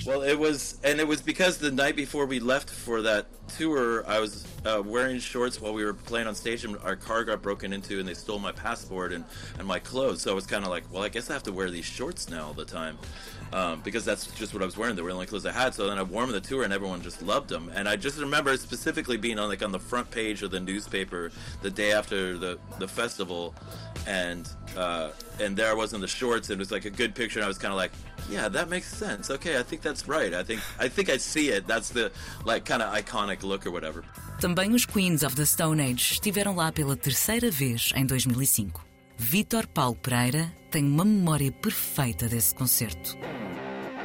Well, 0.04 0.22
it 0.22 0.36
was, 0.36 0.78
and 0.82 0.98
it 0.98 1.06
was 1.06 1.22
because 1.22 1.58
the 1.58 1.70
night 1.70 1.94
before 1.94 2.26
we 2.26 2.40
left 2.40 2.68
for 2.68 3.02
that 3.02 3.26
tour, 3.56 4.04
I 4.08 4.18
was 4.18 4.44
uh, 4.64 4.82
wearing 4.84 5.20
shorts 5.20 5.60
while 5.60 5.72
we 5.72 5.84
were 5.84 5.94
playing 5.94 6.26
on 6.26 6.34
stage, 6.34 6.64
and 6.64 6.76
our 6.78 6.96
car 6.96 7.22
got 7.22 7.40
broken 7.40 7.72
into, 7.72 8.00
and 8.00 8.08
they 8.08 8.14
stole 8.14 8.40
my 8.40 8.50
passport 8.50 9.12
and, 9.12 9.24
and 9.58 9.66
my 9.66 9.78
clothes. 9.78 10.22
So 10.22 10.32
I 10.32 10.34
was 10.34 10.44
kind 10.44 10.64
of 10.64 10.70
like, 10.70 10.82
well, 10.90 11.04
I 11.04 11.08
guess 11.08 11.30
I 11.30 11.34
have 11.34 11.44
to 11.44 11.52
wear 11.52 11.70
these 11.70 11.84
shorts 11.84 12.28
now 12.28 12.46
all 12.46 12.52
the 12.52 12.64
time, 12.64 12.98
um, 13.52 13.80
because 13.82 14.04
that's 14.04 14.26
just 14.34 14.52
what 14.54 14.62
I 14.62 14.66
was 14.66 14.76
wearing. 14.76 14.96
They 14.96 15.02
were 15.02 15.08
the 15.08 15.14
only 15.14 15.26
clothes 15.26 15.46
I 15.46 15.52
had. 15.52 15.74
So 15.74 15.86
then 15.86 15.98
I 15.98 16.02
wore 16.02 16.22
them 16.22 16.32
the 16.32 16.40
tour, 16.40 16.62
and 16.64 16.72
everyone 16.72 17.02
just 17.02 17.22
loved 17.22 17.48
them. 17.48 17.70
And 17.74 17.88
I 17.88 17.96
just 17.96 18.18
remember 18.18 18.56
specifically 18.56 19.16
being 19.16 19.38
on 19.38 19.48
like 19.48 19.62
on 19.62 19.72
the 19.72 19.78
front 19.78 20.10
page 20.10 20.42
of 20.42 20.50
the 20.50 20.60
newspaper 20.60 21.30
the 21.62 21.70
day 21.70 21.92
after 21.92 22.38
the 22.38 22.58
the 22.78 22.88
festival, 22.88 23.54
and 24.06 24.48
uh, 24.76 25.10
and 25.40 25.56
there 25.56 25.70
I 25.70 25.74
was 25.74 25.92
in 25.92 26.00
the 26.00 26.08
shorts, 26.08 26.48
and 26.50 26.58
it 26.58 26.62
was 26.62 26.72
like 26.72 26.84
a 26.84 26.90
good 26.90 27.14
picture. 27.14 27.38
And 27.38 27.44
I 27.44 27.48
was 27.48 27.58
kind 27.58 27.72
of 27.72 27.76
like, 27.76 27.92
yeah, 28.30 28.48
that 28.48 28.68
makes 28.68 28.92
sense. 28.92 29.30
Okay, 29.30 29.58
I 29.58 29.62
think 29.62 29.82
that's 29.82 30.08
right. 30.08 30.32
I 30.34 30.42
think 30.42 30.60
I 30.78 30.88
think 30.88 31.10
I 31.10 31.18
see 31.18 31.50
it. 31.50 31.66
That's 31.66 31.90
the 31.90 32.10
like 32.44 32.64
kind 32.64 32.82
of 32.82 32.92
iconic 32.94 33.42
look 33.42 33.66
or 33.66 33.70
whatever. 33.70 34.04
Também 34.40 34.74
os 34.74 34.84
Queens 34.84 35.22
of 35.22 35.36
the 35.36 35.46
Stone 35.46 35.80
Age 35.80 36.14
estiveram 36.14 36.56
lá 36.56 36.72
pela 36.72 36.96
terceira 36.96 37.50
vez 37.50 37.90
em 37.94 38.04
2005. 38.04 38.84
Vítor 39.16 39.68
Paulo 39.68 39.94
Pereira 39.94 40.52
tem 40.70 40.84
uma 40.84 41.04
memória 41.04 41.52
perfeita 41.52 42.26
desse 42.28 42.52
concerto. 42.54 43.16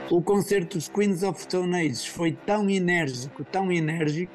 O 0.10 0.22
concerto 0.22 0.78
dos 0.78 0.88
Queens 0.88 1.22
of 1.22 1.42
Stone 1.42 1.76
Age 1.76 2.10
foi 2.10 2.32
tão 2.32 2.70
enérgico, 2.70 3.44
tão 3.44 3.70
enérgico, 3.70 4.32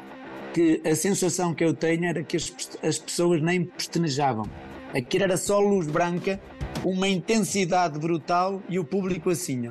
que 0.53 0.83
a 0.85 0.95
sensação 0.95 1.55
que 1.55 1.65
eu 1.65 1.73
tenho 1.73 2.05
era 2.05 2.23
que 2.23 2.37
as, 2.37 2.53
as 2.83 2.99
pessoas 2.99 3.41
nem 3.41 3.65
pestanejavam. 3.65 4.45
Aquilo 4.95 5.25
era 5.25 5.39
só 5.39 5.59
luz 5.59 5.87
branca, 5.87 6.39
uma 6.85 7.09
intensidade 7.09 7.99
brutal 7.99 8.63
e 8.69 8.79
o 8.79 8.85
público 8.85 9.31
assim. 9.31 9.71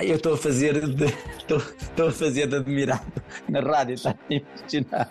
Eu 0.00 0.16
estou 0.16 0.34
a 0.34 0.36
fazer 0.36 0.86
de, 0.86 1.06
estou, 1.38 2.08
a 2.08 2.12
fazer 2.12 2.46
de 2.46 2.56
admirado 2.56 3.02
na 3.48 3.60
rádio, 3.60 3.94
está 3.94 4.14
impressionado. 4.30 5.10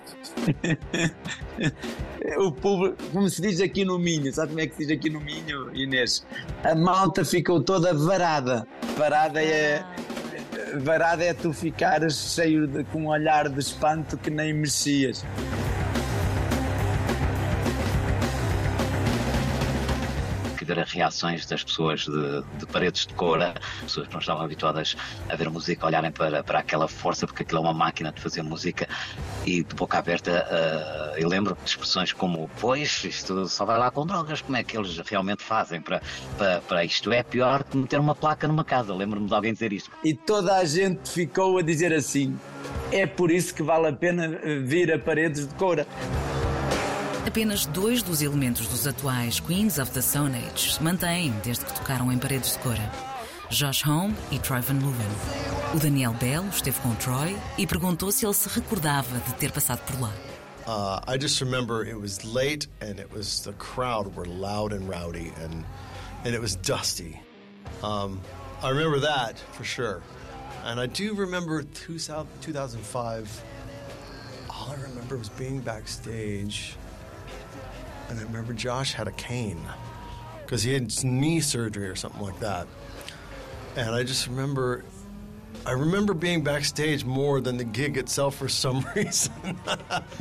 O 2.40 2.52
público, 2.52 2.98
como 3.12 3.30
se 3.30 3.42
diz 3.42 3.62
aqui 3.62 3.86
no 3.86 4.00
Minho, 4.00 4.34
sabe 4.34 4.50
como 4.50 4.60
é 4.62 4.68
que 4.68 4.76
se 4.76 4.86
diz 4.86 4.98
aqui 4.98 5.10
no 5.10 5.20
Minho, 5.20 5.74
Inês? 5.76 6.26
A 6.64 6.76
malta 6.76 7.24
ficou 7.26 7.62
toda 7.62 7.94
varada. 7.94 8.68
Varada 8.98 9.42
é. 9.42 9.84
Varada 10.80 11.24
é 11.24 11.34
tu 11.34 11.54
ficares 11.54 12.34
cheio 12.34 12.68
de, 12.68 12.84
com 12.86 13.04
um 13.04 13.08
olhar 13.08 13.50
de 13.50 13.60
espanto 13.60 14.18
que 14.18 14.30
nem 14.30 14.54
mexias. 14.54 15.26
Ver 20.68 20.80
as 20.80 20.92
reações 20.92 21.46
das 21.46 21.64
pessoas 21.64 22.02
de, 22.02 22.44
de 22.60 22.66
paredes 22.68 23.08
de 23.08 23.14
cora, 23.14 23.56
pessoas 23.82 24.08
que 24.08 24.14
não 24.14 24.20
estavam 24.20 24.44
habituadas 24.44 24.96
a 25.30 25.36
ver 25.36 25.50
música, 25.50 25.86
olharem 25.86 26.12
para, 26.12 26.44
para 26.44 26.60
aquela 26.60 26.88
força, 26.88 27.26
porque 27.26 27.44
aquilo 27.44 27.60
é 27.60 27.62
uma 27.64 27.74
máquina 27.74 28.12
de 28.12 28.22
fazer 28.22 28.44
música, 28.44 28.88
e 29.46 29.64
de 29.64 29.76
boca 29.76 29.98
aberta, 29.98 30.46
uh, 30.52 31.18
eu 31.18 31.30
lembro 31.30 31.58
de 31.64 31.70
expressões 31.70 32.12
como: 32.12 32.50
Pois, 32.60 33.04
isto 33.06 33.48
só 33.48 33.66
vai 33.66 33.80
lá 33.80 33.90
com 33.90 34.06
drogas, 34.06 34.42
como 34.42 34.58
é 34.58 34.64
que 34.64 34.78
eles 34.78 34.98
realmente 35.00 35.44
fazem 35.44 35.82
para, 35.82 36.02
para, 36.38 36.62
para 36.62 36.86
isto? 36.86 37.12
É 37.12 37.24
pior 37.24 37.64
que 37.64 37.78
meter 37.78 38.00
uma 38.00 38.14
placa 38.14 38.48
numa 38.48 38.66
casa. 38.66 38.94
Lembro-me 38.94 39.28
de 39.28 39.34
alguém 39.34 39.54
dizer 39.54 39.72
isto. 39.72 39.90
E 40.04 40.14
toda 40.14 40.58
a 40.58 40.66
gente 40.66 41.10
ficou 41.10 41.58
a 41.58 41.62
dizer 41.62 41.94
assim: 41.94 42.38
É 42.92 43.06
por 43.08 43.32
isso 43.32 43.54
que 43.54 43.64
vale 43.64 43.88
a 43.88 43.94
pena 43.94 44.28
vir 44.64 44.92
a 44.92 45.00
paredes 45.00 45.48
de 45.48 45.54
cora. 45.56 45.88
Apenas 47.28 47.66
dois 47.66 48.02
dos 48.02 48.22
elementos 48.22 48.68
dos 48.68 48.88
atuais 48.88 49.42
Queens 49.42 49.80
of 49.80 49.92
the 49.92 50.02
Stone 50.02 50.34
Age 50.34 50.82
mantêm 50.82 51.32
desde 51.44 51.66
que 51.66 51.74
tocaram 51.74 52.10
em 52.10 52.18
paredes 52.18 52.54
de 52.54 52.60
cora. 52.60 52.90
Josh 53.50 53.86
Home 53.86 54.16
e 54.32 54.40
Troy 54.40 54.62
Van 54.62 54.76
Leeuwen. 54.76 55.76
O 55.76 55.78
Daniel 55.78 56.14
Bell 56.14 56.48
esteve 56.48 56.80
com 56.80 56.96
Troy 56.96 57.38
e 57.58 57.68
perguntou 57.68 58.14
se 58.14 58.26
ele 58.26 58.34
se 58.34 58.48
recordava 58.48 59.20
de 59.20 59.36
ter 59.36 59.52
passado 59.52 59.80
por 59.80 60.00
lá. 60.00 60.14
Uh, 60.66 61.02
I 61.06 61.20
just 61.20 61.42
remember 61.42 61.86
it 61.86 62.00
was 62.00 62.24
late 62.24 62.70
and 62.80 62.98
it 62.98 63.14
was 63.14 63.42
the 63.42 63.52
crowd 63.60 64.16
were 64.16 64.26
loud 64.26 64.74
and 64.74 64.88
rowdy 64.88 65.34
and 65.44 65.66
and 66.24 66.34
it 66.34 66.40
was 66.40 66.56
dusty. 66.56 67.20
Um, 67.84 68.22
I 68.64 68.70
remember 68.70 69.02
that 69.02 69.38
for 69.52 69.66
sure, 69.66 70.02
and 70.64 70.80
I 70.80 70.88
do 70.88 71.14
remember 71.14 71.62
2005. 71.62 73.44
All 74.50 74.72
I 74.72 74.76
remember 74.82 75.18
was 75.18 75.28
being 75.28 75.60
backstage. 75.60 76.78
And 78.10 78.20
I 78.20 78.24
remember 78.24 78.54
Josh 78.54 78.94
had 78.94 79.08
a 79.08 79.12
cane 79.12 79.62
because 80.44 80.64
he 80.64 80.74
had 80.74 81.04
knee 81.04 81.42
surgery 81.42 81.88
or 81.90 81.96
something 81.96 82.22
like 82.22 82.40
that. 82.40 82.68
And 83.76 83.94
I 83.94 84.04
just 84.04 84.28
remember, 84.28 84.84
I 85.66 85.72
remember 85.74 86.14
being 86.14 86.42
backstage 86.44 87.04
more 87.04 87.42
than 87.42 87.58
the 87.58 87.66
gig 87.66 87.98
itself 87.98 88.36
for 88.36 88.48
some 88.48 88.86
reason. 88.96 89.34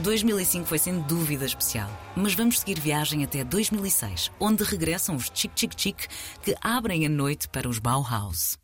2005 0.02 0.66
foi 0.66 0.78
sem 0.78 1.00
dúvida 1.02 1.47
especial, 1.47 1.88
mas 2.16 2.35
vamos 2.35 2.59
seguir 2.59 2.81
viagem 2.81 3.25
até 3.25 3.45
2006, 3.45 4.31
onde 4.40 4.64
regressam 4.64 5.14
os 5.14 5.31
Chick 5.33 5.52
Chick 5.55 5.75
Chick 5.81 6.09
que 6.43 6.57
abrem 6.61 7.07
a 7.07 7.09
noite 7.09 7.49
para 7.49 7.69
os 7.69 7.78
Bauhaus. 7.78 8.59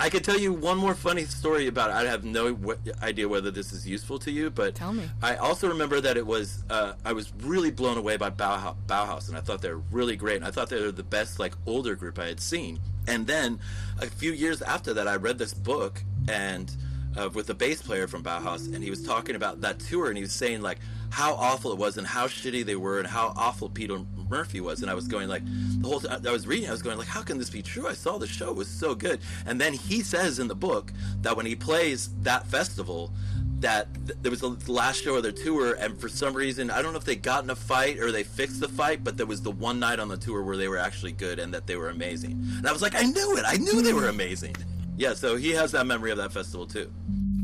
I 0.00 0.10
could 0.10 0.22
tell 0.22 0.38
you 0.38 0.52
one 0.52 0.78
more 0.78 0.94
funny 0.94 1.24
story 1.24 1.66
about 1.66 1.90
it. 1.90 1.94
I 1.94 2.04
have 2.08 2.22
no 2.24 2.54
w- 2.54 2.78
idea 3.02 3.28
whether 3.28 3.50
this 3.50 3.72
is 3.72 3.86
useful 3.86 4.18
to 4.20 4.30
you, 4.30 4.48
but 4.48 4.76
Tell 4.76 4.92
me. 4.92 5.10
I 5.22 5.36
also 5.36 5.68
remember 5.68 6.00
that 6.00 6.16
it 6.16 6.24
was 6.26 6.62
uh, 6.70 6.92
I 7.04 7.12
was 7.12 7.32
really 7.42 7.72
blown 7.72 7.98
away 7.98 8.16
by 8.16 8.30
Bauhaus, 8.30 8.76
Bauhaus, 8.86 9.28
and 9.28 9.36
I 9.36 9.40
thought 9.40 9.60
they 9.60 9.70
were 9.70 9.82
really 9.90 10.14
great. 10.14 10.36
And 10.36 10.44
I 10.44 10.50
thought 10.52 10.68
they 10.68 10.80
were 10.80 10.92
the 10.92 11.02
best 11.02 11.40
like 11.40 11.54
older 11.66 11.96
group 11.96 12.18
I 12.18 12.26
had 12.26 12.40
seen. 12.40 12.78
And 13.08 13.26
then 13.26 13.58
a 14.00 14.06
few 14.06 14.32
years 14.32 14.62
after 14.62 14.94
that, 14.94 15.08
I 15.08 15.16
read 15.16 15.38
this 15.38 15.54
book 15.54 16.04
and 16.28 16.70
uh, 17.16 17.28
with 17.30 17.46
the 17.46 17.54
bass 17.54 17.82
player 17.82 18.06
from 18.06 18.22
Bauhaus, 18.22 18.72
and 18.72 18.84
he 18.84 18.90
was 18.90 19.02
talking 19.02 19.34
about 19.34 19.62
that 19.62 19.80
tour, 19.80 20.08
and 20.08 20.16
he 20.16 20.22
was 20.22 20.32
saying 20.32 20.60
like 20.62 20.78
how 21.10 21.34
awful 21.34 21.72
it 21.72 21.78
was 21.78 21.96
and 21.96 22.06
how 22.06 22.26
shitty 22.26 22.64
they 22.64 22.76
were 22.76 22.98
and 22.98 23.06
how 23.06 23.32
awful 23.36 23.68
Peter 23.68 23.98
Murphy 24.28 24.60
was. 24.60 24.82
And 24.82 24.90
I 24.90 24.94
was 24.94 25.08
going 25.08 25.28
like 25.28 25.42
the 25.80 25.88
whole 25.88 26.00
time 26.00 26.24
I 26.26 26.30
was 26.30 26.46
reading, 26.46 26.68
I 26.68 26.72
was 26.72 26.82
going 26.82 26.98
like, 26.98 27.08
how 27.08 27.22
can 27.22 27.38
this 27.38 27.50
be 27.50 27.62
true? 27.62 27.86
I 27.88 27.94
saw 27.94 28.18
the 28.18 28.26
show 28.26 28.50
it 28.50 28.56
was 28.56 28.68
so 28.68 28.94
good. 28.94 29.20
And 29.46 29.60
then 29.60 29.72
he 29.72 30.02
says 30.02 30.38
in 30.38 30.48
the 30.48 30.54
book 30.54 30.92
that 31.22 31.36
when 31.36 31.46
he 31.46 31.54
plays 31.54 32.10
that 32.22 32.46
festival. 32.46 33.12
That 33.60 33.92
th- 34.06 34.16
there 34.22 34.30
was 34.30 34.38
the 34.40 34.56
last 34.70 35.02
show 35.02 35.16
of 35.16 35.24
their 35.24 35.32
tour, 35.32 35.72
and 35.80 36.00
for 36.00 36.08
some 36.08 36.32
reason, 36.32 36.70
I 36.70 36.80
don't 36.80 36.92
know 36.92 36.98
if 36.98 37.04
they 37.04 37.16
got 37.16 37.42
in 37.42 37.50
a 37.50 37.56
fight 37.56 37.98
or 37.98 38.12
they 38.12 38.22
fixed 38.22 38.60
the 38.60 38.68
fight, 38.68 39.02
but 39.02 39.16
there 39.16 39.26
was 39.26 39.42
the 39.42 39.50
one 39.50 39.80
night 39.80 39.98
on 39.98 40.06
the 40.06 40.16
tour 40.16 40.44
where 40.44 40.56
they 40.56 40.68
were 40.68 40.78
actually 40.78 41.10
good 41.10 41.40
and 41.40 41.52
that 41.52 41.66
they 41.66 41.74
were 41.74 41.88
amazing. 41.88 42.40
And 42.56 42.68
I 42.68 42.72
was 42.72 42.82
like, 42.82 42.94
I 42.94 43.02
knew 43.02 43.36
it, 43.36 43.44
I 43.44 43.56
knew 43.56 43.82
they 43.82 43.92
were 43.92 44.06
amazing. 44.06 44.54
Yeah, 44.96 45.14
so 45.14 45.34
he 45.34 45.50
has 45.50 45.72
that 45.72 45.86
memory 45.86 46.12
of 46.12 46.18
that 46.18 46.30
festival 46.30 46.66
too. 46.66 46.88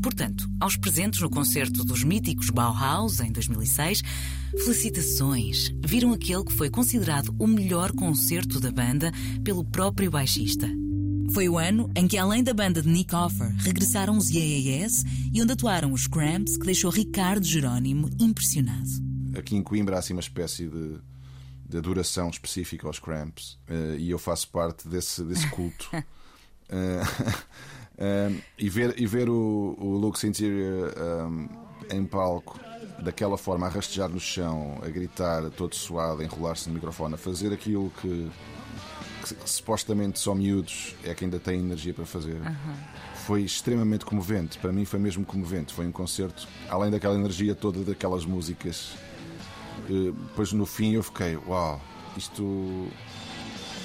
Portanto, 0.05 0.47
aos 0.59 0.77
presentes 0.77 1.19
no 1.19 1.31
concerto 1.31 1.83
dos 1.83 2.03
míticos 2.03 2.51
Bauhaus 2.51 3.19
em 3.21 3.31
2006, 3.31 4.03
felicitações! 4.63 5.73
Viram 5.83 6.13
aquele 6.13 6.43
que 6.43 6.53
foi 6.53 6.69
considerado 6.69 7.35
o 7.39 7.47
melhor 7.47 7.91
concerto 7.91 8.59
da 8.59 8.71
banda 8.71 9.11
pelo 9.43 9.65
próprio 9.65 10.11
baixista. 10.11 10.69
Foi 11.33 11.49
o 11.49 11.57
ano 11.57 11.89
em 11.95 12.07
que, 12.07 12.19
além 12.19 12.43
da 12.43 12.53
banda 12.53 12.83
de 12.83 12.87
Nick 12.87 13.15
Offer, 13.15 13.51
regressaram 13.57 14.15
os 14.15 14.29
Yeah 14.29 14.87
e 15.33 15.41
onde 15.41 15.53
atuaram 15.53 15.91
os 15.91 16.05
Cramps, 16.05 16.55
que 16.55 16.67
deixou 16.67 16.91
Ricardo 16.91 17.43
Jerónimo 17.43 18.07
impressionado. 18.19 18.87
Aqui 19.35 19.55
em 19.55 19.63
Coimbra 19.63 19.95
há 19.95 19.99
assim 19.99 20.13
uma 20.13 20.21
espécie 20.21 20.67
de, 20.67 20.99
de 21.67 21.77
adoração 21.79 22.29
específica 22.29 22.85
aos 22.85 22.99
Cramps 22.99 23.57
eh, 23.67 23.95
e 23.97 24.11
eu 24.11 24.19
faço 24.19 24.49
parte 24.49 24.87
desse, 24.87 25.23
desse 25.23 25.47
culto. 25.49 25.89
Eh, 27.97 28.29
Um, 28.29 28.41
e 28.57 28.69
ver, 28.69 28.93
e 28.97 29.05
ver 29.05 29.29
o, 29.29 29.75
o 29.79 29.97
Luke 29.97 30.25
Interior 30.25 30.93
um, 31.27 31.47
em 31.89 32.05
palco 32.05 32.59
daquela 32.99 33.37
forma, 33.37 33.67
a 33.67 33.69
rastejar 33.69 34.09
no 34.09 34.19
chão, 34.19 34.79
a 34.81 34.89
gritar, 34.89 35.49
todo 35.51 35.75
suado, 35.75 36.21
a 36.21 36.25
enrolar-se 36.25 36.67
no 36.67 36.75
microfone, 36.75 37.15
a 37.15 37.17
fazer 37.17 37.53
aquilo 37.53 37.91
que, 38.01 38.31
que, 39.23 39.35
que, 39.35 39.49
supostamente 39.49 40.19
só 40.19 40.33
miúdos 40.33 40.95
é 41.03 41.13
que 41.13 41.25
ainda 41.25 41.39
têm 41.39 41.59
energia 41.59 41.93
para 41.93 42.05
fazer. 42.05 42.37
Foi 43.25 43.41
extremamente 43.41 44.05
comovente. 44.05 44.57
Para 44.59 44.71
mim 44.71 44.85
foi 44.85 44.99
mesmo 44.99 45.25
comovente. 45.25 45.73
Foi 45.73 45.85
um 45.85 45.91
concerto, 45.91 46.47
além 46.69 46.91
daquela 46.91 47.15
energia 47.15 47.55
toda 47.55 47.79
daquelas 47.83 48.23
músicas. 48.25 48.93
Uh, 49.89 50.11
depois 50.11 50.53
no 50.53 50.65
fim 50.65 50.93
eu 50.93 51.03
fiquei, 51.03 51.35
uau, 51.35 51.81
isto, 52.15 52.87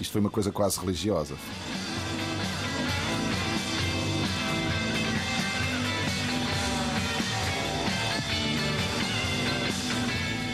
isto 0.00 0.12
foi 0.12 0.20
uma 0.20 0.30
coisa 0.30 0.52
quase 0.52 0.78
religiosa. 0.78 1.36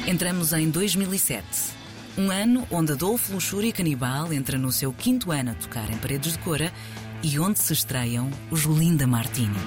Entramos 0.08 0.52
em 0.52 0.70
2007. 0.70 1.44
Um 2.16 2.30
ano 2.30 2.64
onde 2.70 2.92
Adolfo 2.92 3.32
Luxúria 3.32 3.72
Canibal 3.72 4.32
entra 4.32 4.56
no 4.56 4.70
seu 4.70 4.92
quinto 4.92 5.32
ano 5.32 5.50
a 5.50 5.54
tocar 5.54 5.90
em 5.90 5.98
Paredes 5.98 6.34
de 6.34 6.38
Cora 6.38 6.72
e 7.25 7.40
onde 7.40 7.58
se 7.58 7.72
estreiam 7.72 8.30
os 8.48 8.62
Linda 8.62 9.04
Martini. 9.04 9.58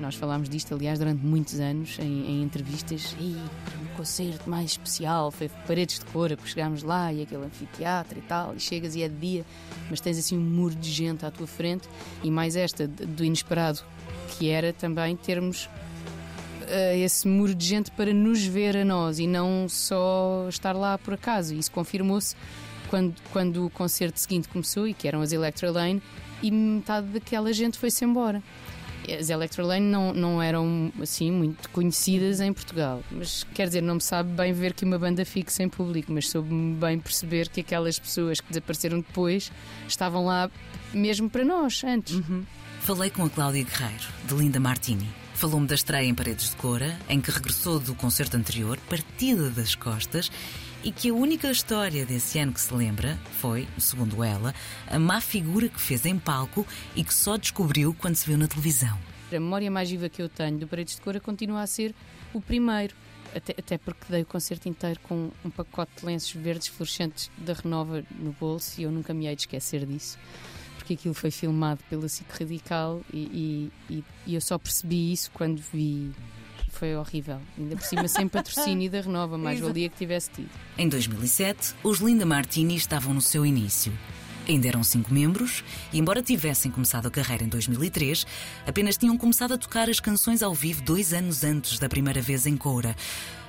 Nós 0.00 0.14
falámos 0.14 0.48
disto, 0.48 0.72
aliás, 0.72 1.00
durante 1.00 1.26
muitos 1.26 1.58
anos 1.58 1.98
em, 1.98 2.30
em 2.30 2.42
entrevistas. 2.44 3.16
E 3.18 3.36
um 3.82 3.96
concerto 3.96 4.48
mais 4.48 4.70
especial 4.70 5.32
foi 5.32 5.48
Paredes 5.66 5.98
de 5.98 6.04
Cora, 6.06 6.36
porque 6.36 6.52
chegámos 6.52 6.84
lá 6.84 7.12
e 7.12 7.22
aquele 7.22 7.44
anfiteatro 7.44 8.16
e 8.16 8.22
tal, 8.22 8.54
e 8.54 8.60
chegas 8.60 8.94
e 8.94 9.02
é 9.02 9.08
de 9.08 9.16
dia, 9.16 9.44
mas 9.90 10.00
tens 10.00 10.16
assim 10.16 10.38
um 10.38 10.42
muro 10.42 10.76
de 10.76 10.92
gente 10.92 11.26
à 11.26 11.30
tua 11.32 11.48
frente. 11.48 11.88
E 12.22 12.30
mais 12.30 12.54
esta 12.54 12.86
do 12.86 13.24
inesperado, 13.24 13.80
que 14.38 14.48
era 14.48 14.72
também 14.72 15.16
termos 15.16 15.68
esse 16.96 17.26
muro 17.26 17.54
de 17.54 17.64
gente 17.64 17.90
para 17.90 18.12
nos 18.12 18.44
ver 18.44 18.76
a 18.76 18.84
nós 18.84 19.18
e 19.18 19.26
não 19.26 19.66
só 19.68 20.46
estar 20.48 20.72
lá 20.72 20.98
por 20.98 21.14
acaso. 21.14 21.54
Isso 21.54 21.70
confirmou-se 21.70 22.34
quando, 22.88 23.14
quando 23.32 23.66
o 23.66 23.70
concerto 23.70 24.20
seguinte 24.20 24.48
começou, 24.48 24.86
e 24.86 24.94
que 24.94 25.08
eram 25.08 25.20
as 25.20 25.32
Electra 25.32 25.70
Lane, 25.70 26.02
e 26.42 26.50
metade 26.50 27.08
daquela 27.08 27.52
gente 27.52 27.78
foi-se 27.78 28.04
embora. 28.04 28.42
As 29.18 29.28
Electra 29.28 29.64
Lane 29.64 29.84
não, 29.84 30.14
não 30.14 30.42
eram 30.42 30.90
assim 31.02 31.30
muito 31.30 31.68
conhecidas 31.70 32.40
em 32.40 32.52
Portugal, 32.52 33.02
mas 33.10 33.44
quer 33.54 33.66
dizer, 33.66 33.82
não 33.82 33.96
me 33.96 34.00
sabe 34.00 34.30
bem 34.30 34.52
ver 34.52 34.72
que 34.72 34.84
uma 34.84 34.98
banda 34.98 35.24
fique 35.26 35.52
sem 35.52 35.68
público, 35.68 36.10
mas 36.10 36.30
soube-me 36.30 36.74
bem 36.74 36.98
perceber 36.98 37.48
que 37.48 37.60
aquelas 37.60 37.98
pessoas 37.98 38.40
que 38.40 38.48
desapareceram 38.48 38.98
depois 38.98 39.52
estavam 39.86 40.24
lá 40.24 40.50
mesmo 40.92 41.28
para 41.28 41.44
nós 41.44 41.82
antes. 41.84 42.14
Uhum. 42.14 42.44
Falei 42.80 43.10
com 43.10 43.24
a 43.24 43.30
Cláudia 43.30 43.64
Guerreiro, 43.64 44.04
de 44.26 44.34
Linda 44.34 44.60
Martini. 44.60 45.23
Falou-me 45.34 45.66
da 45.66 45.74
estreia 45.74 46.06
em 46.06 46.14
Paredes 46.14 46.50
de 46.50 46.56
Cora, 46.56 46.96
em 47.08 47.20
que 47.20 47.30
regressou 47.30 47.80
do 47.80 47.92
concerto 47.94 48.36
anterior, 48.36 48.78
partida 48.88 49.50
das 49.50 49.74
costas, 49.74 50.30
e 50.84 50.92
que 50.92 51.10
a 51.10 51.14
única 51.14 51.50
história 51.50 52.06
desse 52.06 52.38
ano 52.38 52.52
que 52.52 52.60
se 52.60 52.72
lembra 52.72 53.18
foi, 53.40 53.66
segundo 53.76 54.22
ela, 54.22 54.54
a 54.86 54.98
má 54.98 55.20
figura 55.20 55.68
que 55.68 55.80
fez 55.80 56.06
em 56.06 56.18
palco 56.18 56.64
e 56.94 57.02
que 57.02 57.12
só 57.12 57.36
descobriu 57.36 57.92
quando 57.98 58.14
se 58.14 58.26
viu 58.26 58.38
na 58.38 58.46
televisão. 58.46 58.96
A 59.28 59.32
memória 59.32 59.70
mais 59.70 59.90
viva 59.90 60.08
que 60.08 60.22
eu 60.22 60.28
tenho 60.28 60.56
do 60.56 60.68
Paredes 60.68 60.94
de 60.94 61.00
Cora 61.00 61.18
continua 61.18 61.62
a 61.62 61.66
ser 61.66 61.92
o 62.32 62.40
primeiro. 62.40 62.94
Até, 63.34 63.56
até, 63.58 63.76
porque 63.76 64.04
dei 64.08 64.22
o 64.22 64.26
concerto 64.26 64.68
inteiro 64.68 65.00
com 65.02 65.32
um 65.44 65.50
pacote 65.50 65.90
de 65.98 66.06
lenços 66.06 66.32
verdes 66.40 66.68
fluorescentes 66.68 67.28
da 67.36 67.54
Renova 67.54 68.04
no 68.16 68.30
bolso 68.32 68.80
e 68.80 68.84
eu 68.84 68.92
nunca 68.92 69.12
me 69.12 69.26
hei 69.26 69.34
de 69.34 69.42
esquecer 69.42 69.84
disso 69.84 70.16
porque 70.84 70.94
aquilo 70.94 71.14
foi 71.14 71.30
filmado 71.30 71.80
pela 71.88 72.06
SIC 72.06 72.26
Radical 72.38 73.00
e, 73.12 73.70
e, 73.88 74.04
e 74.26 74.34
eu 74.34 74.40
só 74.40 74.58
percebi 74.58 75.12
isso 75.12 75.30
quando 75.32 75.62
vi 75.72 76.12
foi 76.68 76.94
horrível. 76.94 77.40
Ainda 77.56 77.76
por 77.76 77.84
cima 77.84 78.06
sem 78.06 78.28
patrocínio 78.28 78.90
da 78.90 79.00
Renova, 79.00 79.38
mais 79.38 79.60
valia 79.60 79.88
que 79.88 79.96
tivesse 79.96 80.30
tido. 80.30 80.50
Em 80.76 80.88
2007, 80.88 81.74
os 81.82 82.00
Linda 82.00 82.26
Martini 82.26 82.76
estavam 82.76 83.14
no 83.14 83.20
seu 83.20 83.46
início. 83.46 83.92
Ainda 84.46 84.68
eram 84.68 84.84
cinco 84.84 85.14
membros 85.14 85.64
e, 85.90 85.98
embora 85.98 86.20
tivessem 86.20 86.70
começado 86.70 87.06
a 87.06 87.10
carreira 87.10 87.44
em 87.44 87.48
2003, 87.48 88.26
apenas 88.66 88.98
tinham 88.98 89.16
começado 89.16 89.54
a 89.54 89.58
tocar 89.58 89.88
as 89.88 90.00
canções 90.00 90.42
ao 90.42 90.52
vivo 90.52 90.82
dois 90.82 91.14
anos 91.14 91.44
antes 91.44 91.78
da 91.78 91.88
primeira 91.88 92.20
vez 92.20 92.44
em 92.44 92.56
Coura. 92.56 92.94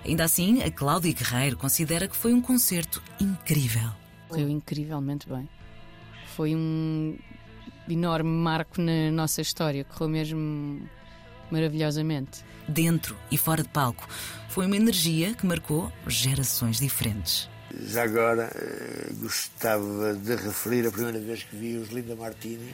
Ainda 0.06 0.24
assim, 0.24 0.62
a 0.62 0.72
Cláudia 0.72 1.12
Guerreiro 1.12 1.58
considera 1.58 2.08
que 2.08 2.16
foi 2.16 2.34
um 2.34 2.40
concerto 2.40 3.04
incrível. 3.20 3.90
Correu 4.30 4.48
incrivelmente 4.48 5.28
bem 5.28 5.50
foi 6.36 6.54
um 6.54 7.18
enorme 7.90 8.30
marco 8.30 8.82
na 8.82 9.10
nossa 9.10 9.42
história, 9.42 9.86
correu 9.86 10.10
mesmo 10.10 10.82
maravilhosamente. 11.50 12.44
Dentro 12.68 13.16
e 13.32 13.38
fora 13.38 13.64
de 13.64 13.70
palco, 13.70 14.06
foi 14.50 14.66
uma 14.66 14.76
energia 14.76 15.34
que 15.34 15.46
marcou 15.46 15.92
gerações 16.08 16.78
diferentes. 16.78 17.50
Já 17.88 18.04
agora 18.04 18.52
eh, 18.54 19.12
gostava 19.20 20.14
de 20.14 20.36
referir 20.36 20.86
a 20.88 20.92
primeira 20.92 21.20
vez 21.20 21.44
que 21.44 21.56
vi 21.56 21.78
os 21.78 21.90
Linda 21.90 22.16
Martini, 22.16 22.74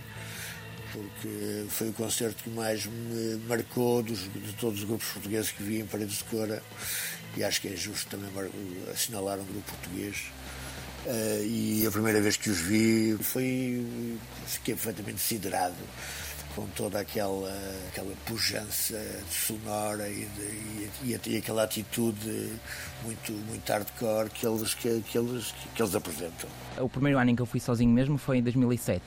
porque 0.92 1.66
foi 1.70 1.90
o 1.90 1.94
concerto 1.94 2.44
que 2.44 2.50
mais 2.50 2.86
me 2.86 3.36
marcou 3.48 4.02
dos, 4.02 4.22
de 4.22 4.54
todos 4.60 4.80
os 4.80 4.86
grupos 4.86 5.08
portugueses 5.08 5.52
que 5.52 5.62
vi 5.62 5.80
em 5.80 5.86
Paredes 5.86 6.18
de 6.18 6.24
Cora, 6.26 6.64
e 7.38 7.44
acho 7.44 7.62
que 7.62 7.68
é 7.68 7.76
justo 7.76 8.10
também 8.10 8.30
assinalar 8.92 9.40
um 9.40 9.46
grupo 9.46 9.72
português 9.72 10.32
Uh, 11.06 11.44
e 11.44 11.84
a 11.88 11.92
primeira 11.92 12.22
vez 12.22 12.38
que 12.38 12.50
os 12.50 12.60
vi 12.60 13.18
foi 13.20 13.84
fiquei 14.46 14.76
perfeitamente 14.76 15.20
siderado 15.20 15.74
com 16.56 16.68
toda 16.76 17.00
aquela 17.00 17.52
aquela 17.88 18.14
pujança 18.26 19.02
sonora 19.30 20.08
e, 20.08 20.26
de, 20.26 20.42
e, 21.04 21.20
e, 21.26 21.38
aquela 21.38 21.64
atitude 21.64 22.52
muito 23.04 23.32
muito 23.32 23.68
hardcore 23.68 24.30
que 24.30 24.46
eles 24.46 24.76
que, 24.76 25.02
que 25.02 25.18
eles 25.18 25.54
que 25.74 25.82
eles 25.82 25.96
apresentam. 25.96 26.50
O 26.78 26.90
primeiro 26.90 27.18
ano 27.18 27.32
em 27.32 27.36
que 27.36 27.42
eu 27.42 27.48
fui 27.48 27.60
sozinho 27.60 27.92
mesmo 27.92 28.18
foi 28.18 28.38
em 28.38 28.44
2007. 28.44 29.02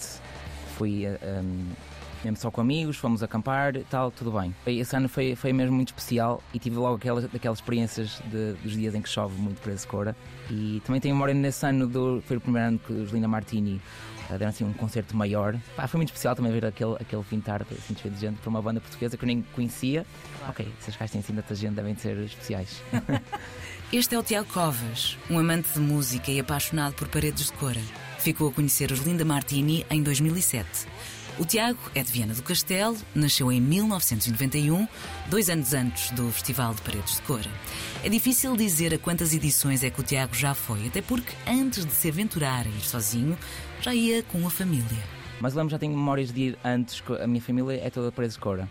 Fui 0.77 1.07
um, 1.07 1.17
ehm, 1.23 1.73
mesmo 2.25 2.39
só 2.39 2.51
com 2.51 2.61
amigos, 2.61 2.97
fomos 2.97 3.23
acampar, 3.23 3.75
tal, 3.91 4.11
tudo 4.11 4.33
bem. 4.33 4.55
Esse 4.67 4.97
ano 4.97 5.09
foi, 5.09 5.37
foi 5.37 5.53
mesmo 5.53 5.77
muito 5.77 5.89
especial 5.89 6.43
e 6.53 6.59
tive 6.59 6.77
logo 6.77 6.97
aquelas, 6.97 7.25
aquelas 7.27 7.59
experiências 7.59 8.21
de, 8.31 8.55
dos 8.55 8.73
dias 8.73 8.95
em 8.95 9.03
que 9.03 9.09
chove 9.09 9.39
muito 9.41 9.61
para 9.61 9.73
esse 9.73 9.87
cora. 9.87 10.17
E 10.51 10.83
também 10.85 11.01
tenho 11.01 11.15
memória 11.15 11.35
nesse 11.35 11.65
ano, 11.67 11.87
do, 11.87 12.23
foi 12.27 12.37
o 12.37 12.41
primeiro 12.41 12.69
ano 12.69 12.79
que 12.79 12.93
os 12.93 13.11
Linda 13.13 13.29
Martini 13.29 13.81
uh, 14.31 14.39
deram 14.39 14.49
assim 14.49 14.65
um 14.65 14.73
concerto 14.73 15.17
maior. 15.17 15.57
Pá, 15.77 15.87
foi 15.87 15.99
muito 15.99 16.09
especial 16.09 16.35
também 16.35 16.53
ver 16.53 16.65
aquele, 16.65 16.95
aquele 16.95 17.23
fim 17.23 17.39
de 17.39 17.45
tarde 17.45 17.67
assim, 17.73 17.95
de 17.95 18.21
gente 18.21 18.39
para 18.39 18.51
uma 18.51 18.63
banda 18.63 18.81
portuguesa 18.81 19.17
que 19.17 19.25
eu 19.25 19.27
nem 19.27 19.43
conhecia. 19.55 20.07
Ok, 20.49 20.67
se 20.81 20.91
as 20.91 20.97
caixas 20.97 21.13
têm 21.13 21.21
assim 21.21 21.35
tanta 21.35 21.55
gente, 21.55 21.75
devem 21.75 21.95
ser 21.97 22.17
especiais. 22.19 22.83
este 23.93 24.15
é 24.15 24.19
o 24.19 24.23
Tiago 24.23 24.49
Covas, 24.53 25.19
um 25.31 25.39
amante 25.39 25.73
de 25.73 25.81
música 25.81 26.31
e 26.31 26.41
apaixonado 26.41 26.95
por 26.95 27.09
paredes 27.09 27.47
de 27.47 27.53
cora. 27.53 27.81
Ficou 28.19 28.49
a 28.49 28.53
conhecer 28.53 28.91
os 28.91 29.01
Linda 29.01 29.25
Martini 29.25 29.85
em 29.91 30.03
2007. 30.03 30.87
O 31.37 31.45
Tiago 31.45 31.81
é 31.97 32.03
de 32.05 32.13
Viana 32.13 32.33
do 32.33 32.45
Castelo, 32.45 32.97
nasceu 33.13 33.51
em 33.51 33.61
1991, 33.61 34.87
dois 35.29 35.51
anos 35.51 35.75
antes 35.75 36.13
do 36.13 36.31
Festival 36.31 36.73
de 36.75 36.83
Paredes 36.83 37.17
de 37.17 37.23
Cora. 37.23 37.51
É 38.05 38.09
difícil 38.09 38.57
dizer 38.57 38.95
a 38.95 38.99
quantas 38.99 39.35
edições 39.35 39.83
é 39.83 39.91
que 39.91 40.01
o 40.01 40.05
Tiago 40.05 40.33
já 40.33 40.55
foi, 40.55 40.87
até 40.87 41.03
porque 41.03 41.33
antes 41.45 41.85
de 41.85 41.91
se 41.91 42.09
aventurar 42.09 42.65
a 42.65 42.69
ir 42.69 42.81
sozinho, 42.83 43.37
já 43.81 43.93
ia 43.93 44.23
com 44.23 44.47
a 44.47 44.51
família. 44.51 45.03
Mas 45.41 45.55
lembro 45.55 45.73
já 45.73 45.79
tenho 45.79 45.93
memórias 45.93 46.33
de 46.33 46.41
ir 46.41 46.59
antes, 46.65 47.03
a 47.21 47.27
minha 47.27 47.43
família 47.43 47.81
é 47.85 47.91
toda 47.91 48.13
Paredes 48.13 48.37
de 48.37 48.41
Cora. 48.41 48.69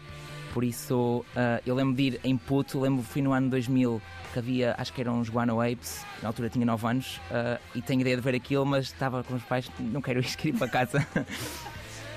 Por 0.53 0.63
isso, 0.63 1.25
uh, 1.35 1.61
eu 1.65 1.75
lembro 1.75 1.93
de 1.93 2.03
ir 2.03 2.19
em 2.23 2.37
puto, 2.37 2.79
lembro 2.79 3.03
fui 3.03 3.21
no 3.21 3.33
ano 3.33 3.49
2000 3.49 4.01
que 4.31 4.39
havia, 4.39 4.73
acho 4.77 4.93
que 4.93 5.01
eram 5.01 5.19
os 5.19 5.29
Guano 5.29 5.59
Apes, 5.59 6.05
na 6.21 6.29
altura 6.29 6.49
tinha 6.49 6.65
9 6.65 6.87
anos, 6.87 7.17
uh, 7.29 7.59
e 7.75 7.81
tenho 7.81 7.99
ideia 7.99 8.15
de 8.15 8.21
ver 8.21 8.35
aquilo, 8.35 8.65
mas 8.65 8.85
estava 8.85 9.21
com 9.21 9.35
os 9.35 9.43
pais, 9.43 9.69
não 9.79 10.01
quero 10.01 10.21
quero 10.37 10.47
ir 10.47 10.53
para 10.57 10.69
casa. 10.69 11.05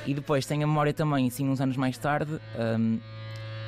E 0.06 0.14
depois 0.14 0.46
tenho 0.46 0.64
a 0.64 0.66
memória 0.66 0.94
também, 0.94 1.26
assim, 1.26 1.48
uns 1.48 1.60
anos 1.60 1.76
mais 1.76 1.98
tarde, 1.98 2.40
um, 2.78 3.00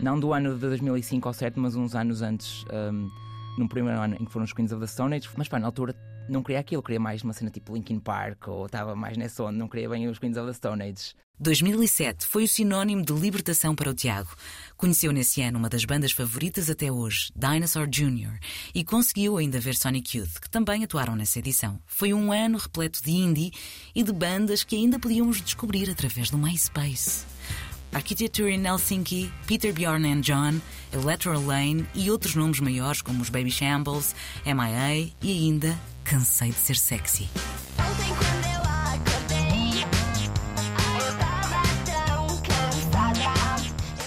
não 0.00 0.18
do 0.18 0.32
ano 0.32 0.54
de 0.54 0.60
2005 0.60 1.28
ou 1.28 1.34
7, 1.34 1.58
mas 1.58 1.74
uns 1.74 1.96
anos 1.96 2.22
antes, 2.22 2.64
um, 2.72 3.10
no 3.58 3.68
primeiro 3.68 4.00
ano 4.00 4.16
em 4.20 4.24
que 4.24 4.30
foram 4.30 4.44
os 4.44 4.52
Queens 4.52 4.70
of 4.70 4.80
the 4.80 4.86
Stone 4.86 5.16
Age. 5.16 5.28
Mas 5.36 5.48
pá, 5.48 5.58
na 5.58 5.66
altura 5.66 5.94
não 6.28 6.42
queria 6.42 6.60
aquilo, 6.60 6.82
queria 6.82 7.00
mais 7.00 7.22
uma 7.22 7.32
cena 7.32 7.50
tipo 7.50 7.74
Linkin 7.74 7.98
Park 7.98 8.48
ou 8.48 8.66
estava 8.66 8.94
mais 8.94 9.16
nessa 9.16 9.42
onda, 9.42 9.52
não 9.52 9.68
queria 9.68 9.88
bem 9.88 10.08
os 10.08 10.18
Queens 10.18 10.36
of 10.36 10.46
the 10.46 10.52
Stone 10.52 10.82
Age. 10.82 11.14
2007 11.40 12.26
foi 12.26 12.44
o 12.44 12.48
sinónimo 12.48 13.04
de 13.04 13.12
libertação 13.12 13.72
para 13.74 13.90
o 13.90 13.94
Tiago. 13.94 14.30
Conheceu 14.76 15.12
nesse 15.12 15.40
ano 15.40 15.58
uma 15.58 15.68
das 15.68 15.84
bandas 15.84 16.10
favoritas 16.10 16.68
até 16.68 16.90
hoje, 16.90 17.30
Dinosaur 17.34 17.86
Jr., 17.86 18.38
e 18.74 18.82
conseguiu 18.82 19.36
ainda 19.36 19.60
ver 19.60 19.76
Sonic 19.76 20.18
Youth, 20.18 20.40
que 20.40 20.50
também 20.50 20.82
atuaram 20.82 21.14
nessa 21.14 21.38
edição. 21.38 21.78
Foi 21.86 22.12
um 22.12 22.32
ano 22.32 22.58
repleto 22.58 23.02
de 23.02 23.12
indie 23.12 23.52
e 23.94 24.02
de 24.02 24.12
bandas 24.12 24.64
que 24.64 24.74
ainda 24.74 24.98
podíamos 24.98 25.40
descobrir 25.40 25.88
através 25.88 26.28
do 26.28 26.38
MySpace. 26.38 27.24
Architecture 27.92 28.48
in 28.48 28.62
Helsinki, 28.64 29.30
Peter 29.46 29.72
Bjorn 29.72 30.04
and 30.04 30.22
John, 30.22 30.60
Electoral 30.92 31.40
Lane 31.40 31.86
e 31.94 32.10
outros 32.10 32.34
nomes 32.34 32.60
maiores 32.60 33.02
como 33.02 33.22
os 33.22 33.30
Baby 33.30 33.50
Shambles, 33.50 34.14
MIA 34.44 35.10
e 35.22 35.32
ainda 35.32 35.78
Cansei 36.04 36.50
de 36.50 36.56
Ser 36.56 36.76
Sexy. 36.76 37.28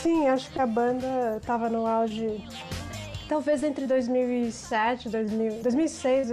Sim, 0.01 0.27
acho 0.27 0.49
que 0.51 0.59
a 0.59 0.67
banda 0.67 1.37
estava 1.37 1.69
no 1.69 1.85
auge 1.85 2.43
talvez 3.31 3.63
entre 3.63 3.87
2007, 3.87 5.07
2000, 5.07 5.61
2006, 5.63 6.31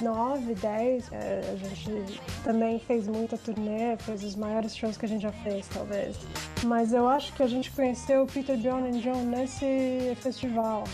2009, 0.00 0.54
10. 0.54 1.10
a 1.12 1.56
gente 1.56 2.20
também 2.42 2.78
fez 2.78 3.06
muita 3.06 3.36
turnê, 3.36 3.96
fez 3.98 4.24
os 4.24 4.34
maiores 4.34 4.76
shows 4.76 4.96
que 4.96 5.04
a 5.04 5.08
gente 5.08 5.22
já 5.22 5.32
fez, 5.32 5.68
talvez. 5.68 6.16
Mas 6.64 6.92
eu 6.92 7.08
acho 7.08 7.32
que 7.34 7.42
a 7.42 7.46
gente 7.46 7.70
conheceu 7.70 8.22
o 8.22 8.26
Peter 8.26 8.56
Bjorn 8.56 8.96
e 8.96 9.00
John 9.00 9.24
nesse 9.24 10.16
festival. 10.20 10.84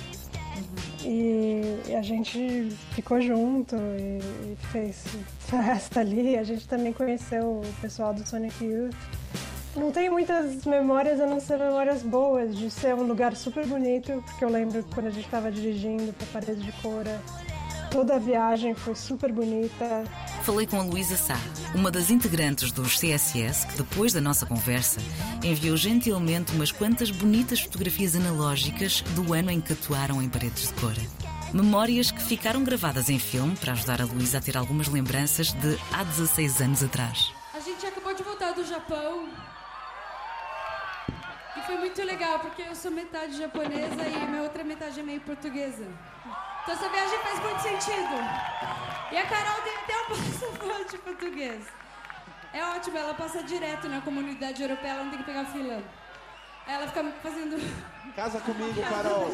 E 1.05 1.95
a 1.95 2.03
gente 2.03 2.71
ficou 2.93 3.21
junto 3.21 3.77
e 3.77 4.57
fez 4.73 5.05
festa 5.39 6.01
ali. 6.01 6.37
A 6.37 6.43
gente 6.43 6.67
também 6.67 6.93
conheceu 6.93 7.61
o 7.61 7.81
pessoal 7.81 8.13
do 8.13 8.27
Sonic 8.29 8.65
Youth. 8.65 8.95
não 9.77 9.93
tenho 9.93 10.13
muitas 10.13 10.65
memórias 10.65 11.21
a 11.21 11.27
não 11.27 11.39
ser 11.39 11.59
memórias 11.59 12.03
boas 12.03 12.57
de 12.57 12.69
ser 12.69 12.95
um 12.95 13.05
lugar 13.05 13.37
super 13.37 13.65
bonito, 13.65 14.23
porque 14.27 14.45
eu 14.45 14.49
lembro 14.49 14.85
quando 14.93 15.07
a 15.07 15.11
gente 15.11 15.25
estava 15.25 15.53
dirigindo 15.53 16.13
para 16.13 16.27
Paredes 16.27 16.65
de 16.65 16.73
Cora. 16.83 17.21
Toda 17.91 18.17
a 18.17 18.19
viagem 18.19 18.75
foi 18.75 18.95
super 18.95 19.33
bonita. 19.33 20.05
Falei 20.43 20.67
com 20.67 20.79
a 20.79 20.83
Luísa 20.83 21.17
Sá, 21.17 21.39
uma 21.75 21.91
das 21.91 22.11
integrantes 22.11 22.71
dos 22.71 22.99
CSS, 22.99 23.67
que 23.67 23.79
depois 23.79 24.13
da 24.13 24.21
nossa 24.21 24.45
conversa 24.45 25.01
enviou 25.43 25.77
gentilmente 25.77 26.53
umas 26.53 26.71
quantas 26.71 27.11
bonitas 27.11 27.61
fotografias 27.61 28.15
analógicas 28.15 29.01
do 29.15 29.33
ano 29.33 29.51
em 29.51 29.61
que 29.61 29.73
atuaram 29.73 30.23
em 30.23 30.29
Paredes 30.29 30.69
de 30.69 30.75
Cora. 30.75 31.01
Memórias 31.53 32.11
que 32.11 32.23
ficaram 32.23 32.63
gravadas 32.63 33.09
em 33.09 33.19
filme 33.19 33.57
para 33.57 33.73
ajudar 33.73 34.03
a 34.03 34.05
Luísa 34.05 34.37
a 34.37 34.41
ter 34.41 34.57
algumas 34.57 34.87
lembranças 34.89 35.51
de 35.53 35.79
há 35.91 36.05
16 36.05 36.61
anos 36.61 36.85
atrás. 36.85 37.33
A 37.55 37.61
gente 37.61 37.87
acabou 37.87 38.15
de 38.15 38.23
voltar 38.23 38.53
do 38.53 38.65
Japão. 38.67 39.31
E 41.57 41.63
foi 41.63 41.79
muito 41.79 42.03
legal, 42.03 42.39
porque 42.41 42.63
eu 42.63 42.75
sou 42.75 42.91
metade 42.91 43.39
japonesa 43.39 44.07
e 44.07 44.27
minha 44.31 44.43
outra 44.43 44.63
metade 44.63 45.01
é 45.01 45.03
meio 45.03 45.23
portuguesa. 45.23 45.87
Então 46.69 46.77
essa 46.77 46.89
viagem 46.91 47.19
faz 47.21 47.41
muito 47.41 47.63
sentido. 47.63 48.15
E 49.11 49.17
a 49.17 49.27
Carol 49.27 49.63
tem 49.63 49.75
até 49.75 49.97
um 49.97 50.05
passaporte 50.21 50.99
português. 50.99 51.65
É 52.53 52.63
ótimo, 52.63 52.99
ela 52.99 53.15
passa 53.15 53.43
direto 53.43 53.89
na 53.89 54.03
comunidade 54.03 54.61
europeia, 54.61 54.91
ela 54.91 55.05
não 55.05 55.11
tem 55.11 55.19
que 55.21 55.25
pegar 55.25 55.47
fila. 55.47 55.83
Ela 56.67 56.87
fica 56.87 57.11
fazendo. 57.23 57.57
Casa 58.15 58.39
comigo, 58.41 58.83
Carol. 58.83 59.31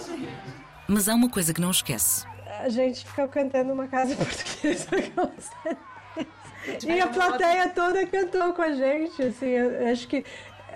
Mas 0.87 1.09
há 1.09 1.15
uma 1.15 1.29
coisa 1.29 1.53
que 1.53 1.61
não 1.61 1.73
esquece. 1.73 2.25
A 2.61 2.69
gente 2.69 3.05
ficou 3.05 3.27
cantando 3.27 3.73
uma 3.73 3.89
casa 3.89 4.15
portuguesa 4.15 4.87
com 5.17 5.33
certeza. 5.41 6.87
E 6.87 7.01
a 7.01 7.09
plateia 7.09 7.69
toda 7.71 8.07
cantou 8.07 8.53
com 8.53 8.63
a 8.63 8.73
gente, 8.73 9.21
assim, 9.21 9.59
acho 9.91 10.07
que 10.07 10.25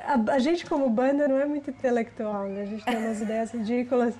a, 0.08 0.32
a, 0.32 0.38
gente 0.38 0.64
como 0.64 0.88
banda 0.88 1.28
não 1.28 1.38
é 1.38 1.44
muito 1.44 1.70
intelectual, 1.70 2.44
né? 2.48 2.62
A 2.62 2.66
gente 2.66 2.84
tem 2.84 2.96
umas 2.96 3.20
ideias 3.20 3.52
ridículas, 3.52 4.14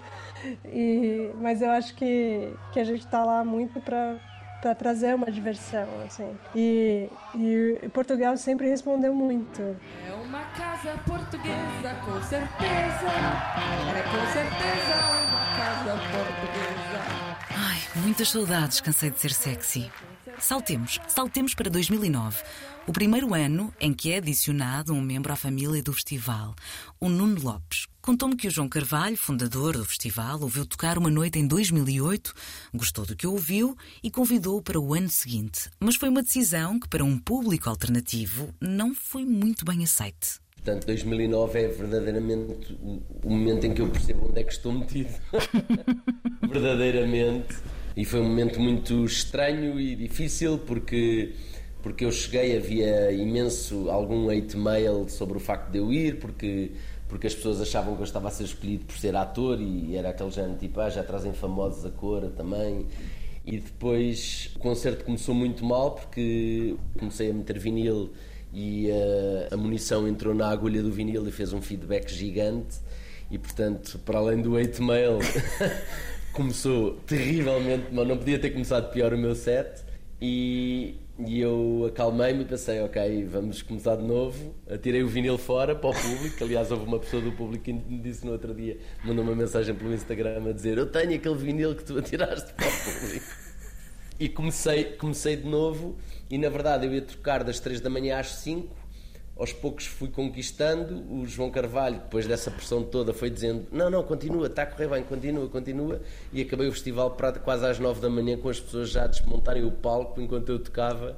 e, 0.66 1.31
mas 1.40 1.62
eu 1.62 1.70
acho 1.70 1.94
que, 1.94 2.53
que 2.72 2.79
a 2.79 2.85
gente 2.85 3.05
está 3.05 3.24
lá 3.24 3.42
muito 3.44 3.81
para 3.81 4.18
para 4.61 4.74
trazer 4.74 5.14
uma 5.14 5.31
diversão, 5.31 5.87
assim. 6.05 6.37
E, 6.55 7.09
e 7.35 7.88
Portugal 7.90 8.37
sempre 8.37 8.68
respondeu 8.68 9.14
muito. 9.14 9.62
É 9.62 10.12
uma 10.14 10.42
casa 10.46 10.98
portuguesa, 11.07 11.94
com 12.05 12.20
certeza. 12.22 13.07
É 13.96 14.03
com 14.03 14.33
certeza 14.33 15.29
uma 15.29 15.44
casa 15.57 15.92
portuguesa. 16.11 16.98
Ai, 17.57 17.79
muitas 18.03 18.31
saudades, 18.31 18.81
cansei 18.81 19.11
de 19.11 19.20
ser 19.20 19.33
sexy. 19.33 19.92
Saltemos, 20.38 21.01
saltemos 21.07 21.55
para 21.55 21.70
2009, 21.70 22.42
o 22.88 22.92
primeiro 22.92 23.35
ano 23.35 23.72
em 23.79 23.92
que 23.92 24.12
é 24.12 24.16
adicionado 24.16 24.94
um 24.94 25.03
membro 25.03 25.31
à 25.31 25.37
família 25.37 25.83
do 25.83 25.92
festival, 25.92 26.55
o 26.98 27.11
Nuno 27.11 27.38
Lopes. 27.38 27.87
Contou-me 28.01 28.35
que 28.35 28.48
o 28.48 28.51
João 28.51 28.66
Carvalho, 28.66 29.14
fundador 29.14 29.77
do 29.77 29.85
festival, 29.85 30.40
ouviu 30.40 30.64
tocar 30.64 30.96
uma 30.96 31.11
noite 31.11 31.38
em 31.38 31.46
2008, 31.46 32.33
gostou 32.74 33.05
do 33.05 33.14
que 33.14 33.27
ouviu 33.27 33.77
e 34.03 34.11
convidou-o 34.11 34.62
para 34.62 34.81
o 34.81 34.94
ano 34.94 35.11
seguinte. 35.11 35.68
Mas 35.79 35.96
foi 35.96 36.09
uma 36.09 36.22
decisão 36.22 36.81
que, 36.81 36.88
para 36.88 37.05
um 37.05 37.18
público 37.18 37.68
alternativo, 37.68 38.55
não 38.59 38.94
foi 38.94 39.27
muito 39.27 39.66
bem 39.66 39.85
aceite. 39.85 40.40
Portanto, 40.57 40.87
2009 40.87 41.61
é 41.61 41.68
verdadeiramente 41.68 42.74
o 42.81 43.29
momento 43.29 43.66
em 43.66 43.74
que 43.74 43.83
eu 43.83 43.90
percebo 43.90 44.31
onde 44.31 44.40
é 44.40 44.44
que 44.44 44.53
estou 44.53 44.72
metido. 44.72 45.12
verdadeiramente. 46.40 47.55
E 47.94 48.05
foi 48.07 48.20
um 48.20 48.29
momento 48.29 48.59
muito 48.59 49.05
estranho 49.05 49.79
e 49.79 49.94
difícil 49.94 50.59
porque 50.59 51.35
porque 51.82 52.04
eu 52.04 52.12
cheguei 52.12 52.56
havia 52.56 53.12
imenso 53.12 53.90
algum 53.90 54.28
hate 54.30 54.56
mail 54.56 55.08
sobre 55.08 55.36
o 55.36 55.40
facto 55.40 55.70
de 55.70 55.78
eu 55.78 55.92
ir 55.92 56.18
porque 56.18 56.72
porque 57.08 57.26
as 57.26 57.34
pessoas 57.34 57.58
achavam 57.60 57.94
que 57.94 58.02
eu 58.02 58.04
estava 58.04 58.28
a 58.28 58.30
ser 58.30 58.44
escolhido 58.44 58.84
por 58.84 58.98
ser 58.98 59.16
ator 59.16 59.58
e 59.60 59.96
era 59.96 60.10
aquele 60.10 60.30
género 60.30 60.58
tipo 60.58 60.78
ah, 60.80 60.90
já 60.90 61.02
trazem 61.02 61.32
famosos 61.32 61.84
a 61.86 61.90
cor 61.90 62.30
também 62.36 62.86
e 63.46 63.58
depois 63.58 64.50
o 64.56 64.58
concerto 64.58 65.04
começou 65.04 65.34
muito 65.34 65.64
mal 65.64 65.92
porque 65.92 66.76
comecei 66.98 67.30
a 67.30 67.32
meter 67.32 67.58
vinil 67.58 68.10
e 68.52 68.90
a, 68.90 69.54
a 69.54 69.56
munição 69.56 70.06
entrou 70.06 70.34
na 70.34 70.48
agulha 70.50 70.82
do 70.82 70.90
vinil 70.92 71.26
e 71.26 71.32
fez 71.32 71.52
um 71.52 71.62
feedback 71.62 72.12
gigante 72.12 72.76
e 73.30 73.38
portanto 73.38 73.98
para 74.04 74.18
além 74.18 74.42
do 74.42 74.56
hate 74.56 74.82
mail 74.82 75.18
começou 76.38 76.92
terrivelmente, 77.04 77.86
mas 77.90 78.06
não 78.06 78.16
podia 78.16 78.38
ter 78.38 78.50
começado 78.50 78.92
pior 78.92 79.12
o 79.12 79.18
meu 79.18 79.34
set. 79.34 79.82
E, 80.20 80.94
e 81.18 81.40
eu 81.40 81.87
acalmei-me 81.88 82.42
e 82.42 82.44
pensei, 82.44 82.81
ok, 82.81 83.24
vamos 83.24 83.61
começar 83.61 83.96
de 83.96 84.04
novo. 84.04 84.54
Atirei 84.70 85.02
o 85.02 85.09
vinil 85.09 85.37
fora 85.37 85.74
para 85.74 85.90
o 85.90 85.92
público. 85.92 86.44
Aliás, 86.44 86.70
houve 86.70 86.85
uma 86.85 86.98
pessoa 86.98 87.20
do 87.20 87.33
público 87.33 87.64
que 87.64 87.72
me 87.72 87.98
disse 87.98 88.24
no 88.24 88.33
outro 88.33 88.54
dia, 88.54 88.78
mandou 89.04 89.24
uma 89.24 89.35
mensagem 89.35 89.74
pelo 89.74 89.92
Instagram 89.92 90.48
a 90.48 90.52
dizer: 90.52 90.78
Eu 90.78 90.87
tenho 90.87 91.14
aquele 91.14 91.35
vinil 91.35 91.74
que 91.74 91.83
tu 91.83 91.98
atiraste 91.98 92.52
para 92.52 92.68
o 92.68 93.00
público. 93.00 93.26
E 94.20 94.28
comecei, 94.28 94.85
comecei 94.85 95.37
de 95.37 95.48
novo. 95.48 95.96
E 96.31 96.38
na 96.38 96.48
verdade 96.48 96.87
eu 96.87 96.94
ia 96.94 97.02
trocar 97.02 97.42
das 97.42 97.59
3 97.59 97.81
da 97.81 97.90
manhã 97.90 98.18
às 98.18 98.28
5 98.37 98.77
aos 99.38 99.53
poucos 99.53 99.87
fui 99.87 100.09
conquistando. 100.09 101.05
O 101.11 101.27
João 101.27 101.51
Carvalho, 101.51 102.01
depois 102.01 102.27
dessa 102.27 102.51
pressão 102.51 102.83
toda, 102.83 103.14
foi 103.14 103.31
dizendo: 103.31 103.66
Não, 103.70 103.88
não, 103.88 104.03
continua, 104.03 104.48
está 104.48 104.62
a 104.62 104.66
correr 104.66 104.88
bem, 104.88 105.05
continua, 105.05 105.48
continua. 105.48 106.01
E 106.33 106.42
acabei 106.42 106.66
o 106.66 106.72
festival 106.72 107.16
quase 107.44 107.64
às 107.64 107.79
nove 107.79 108.01
da 108.01 108.11
manhã 108.11 108.37
com 108.37 108.48
as 108.48 108.59
pessoas 108.59 108.90
já 108.90 109.05
a 109.05 109.07
desmontarem 109.07 109.64
o 109.64 109.70
palco 109.70 110.20
enquanto 110.20 110.51
eu 110.51 110.59
tocava. 110.59 111.16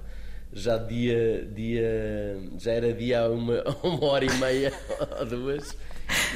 Já 0.52 0.76
dia, 0.76 1.48
dia 1.54 2.37
já 2.59 2.72
era 2.72 2.92
dia 2.92 3.20
a 3.20 3.28
uma, 3.30 3.62
uma 3.83 4.04
hora 4.04 4.24
e 4.24 4.33
meia 4.38 4.72
ou 5.18 5.26
duas. 5.26 5.76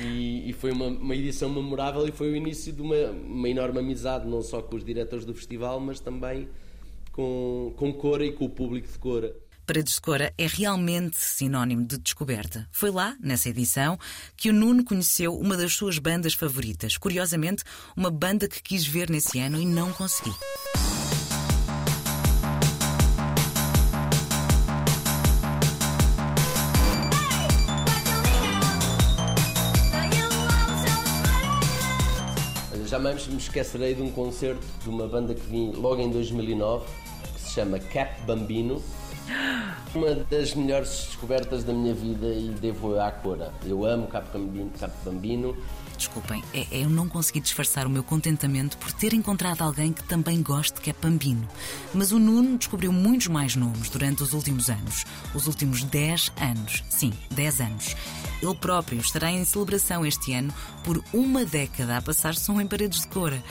E, 0.01 0.49
e 0.49 0.53
foi 0.53 0.71
uma, 0.71 0.87
uma, 0.87 1.17
edição 1.17 1.51
memorável 1.51 2.07
e 2.07 2.13
foi 2.13 2.31
o 2.31 2.37
início 2.37 2.73
de 2.73 2.81
uma, 2.81 2.95
uma 3.11 3.49
enorme 3.49 3.81
amizade, 3.81 4.25
não 4.25 4.41
só 4.41 4.63
com 4.63 4.77
os 4.77 4.85
diretores 4.85 5.25
do 5.25 5.35
festival, 5.35 5.81
mas 5.81 5.99
também 5.99 6.49
com, 7.11 7.73
com 7.77 7.93
Cora 7.93 8.25
e 8.25 8.31
com 8.31 8.45
o 8.45 8.49
público 8.49 8.87
de 8.87 8.99
Cora. 8.99 9.35
Paredes 9.67 9.95
de 9.95 10.01
Cora 10.01 10.33
é 10.37 10.47
realmente 10.47 11.17
sinónimo 11.17 11.87
de 11.87 11.97
descoberta. 11.97 12.69
Foi 12.71 12.91
lá, 12.91 13.17
nessa 13.19 13.49
edição, 13.49 13.99
que 14.37 14.51
o 14.51 14.53
Nuno 14.53 14.85
conheceu 14.85 15.35
uma 15.35 15.57
das 15.57 15.73
suas 15.73 15.99
bandas 15.99 16.35
favoritas. 16.35 16.99
Curiosamente, 16.99 17.65
uma 17.97 18.11
banda 18.11 18.47
que 18.47 18.63
quis 18.63 18.87
ver 18.87 19.09
nesse 19.09 19.41
ano 19.41 19.59
e 19.59 19.65
não 19.65 19.91
consegui. 19.93 20.35
Jamais 32.87 33.27
me 33.27 33.39
esquecerei 33.39 33.93
de 33.93 34.03
um 34.03 34.11
concerto 34.13 34.65
de 34.81 34.89
uma 34.89 35.09
banda 35.09 35.35
que 35.35 35.45
vim 35.47 35.73
logo 35.73 36.01
em 36.01 36.13
2009, 36.13 36.87
que 37.35 37.41
se 37.41 37.51
chama 37.51 37.81
Cap 37.81 38.23
Bambino, 38.23 38.81
uma 39.95 40.15
das 40.15 40.55
melhores 40.55 41.07
descobertas 41.07 41.65
da 41.65 41.73
minha 41.73 41.95
vida 41.95 42.27
e 42.27 42.49
devo 42.61 42.99
à 42.99 43.11
Cora. 43.11 43.53
Eu 43.65 43.85
amo 43.85 44.07
Capo 44.07 44.37
Bambino. 44.37 44.71
Capo 44.79 44.97
Bambino. 45.05 45.57
Desculpem, 45.97 46.43
é, 46.53 46.67
é, 46.73 46.85
eu 46.85 46.91
não 46.91 47.09
consegui 47.09 47.41
disfarçar 47.41 47.87
o 47.87 47.91
meu 47.91 48.03
contentamento 48.03 48.77
por 48.79 48.91
ter 48.93 49.15
encontrado 49.15 49.63
alguém 49.63 49.93
que 49.93 50.03
também 50.03 50.43
goste 50.43 50.81
que 50.81 50.91
é 50.91 50.93
Bambino. 50.93 51.47
Mas 51.95 52.11
o 52.11 52.19
Nuno 52.19 52.59
descobriu 52.59 52.93
muitos 52.93 53.29
mais 53.29 53.55
nomes 53.55 53.89
durante 53.89 54.23
os 54.23 54.33
últimos 54.33 54.69
anos. 54.69 55.05
Os 55.35 55.47
últimos 55.47 55.85
10 55.85 56.33
anos. 56.41 56.83
Sim, 56.89 57.13
10 57.31 57.61
anos. 57.61 57.97
Ele 58.43 58.55
próprio 58.57 59.01
estará 59.01 59.31
em 59.31 59.45
celebração 59.45 60.05
este 60.05 60.35
ano 60.35 60.53
por 60.83 61.03
uma 61.13 61.45
década 61.45 61.97
a 61.97 62.03
passar 62.03 62.35
som 62.35 62.61
em 62.61 62.67
paredes 62.67 63.03
de 63.03 63.07
cora. 63.07 63.43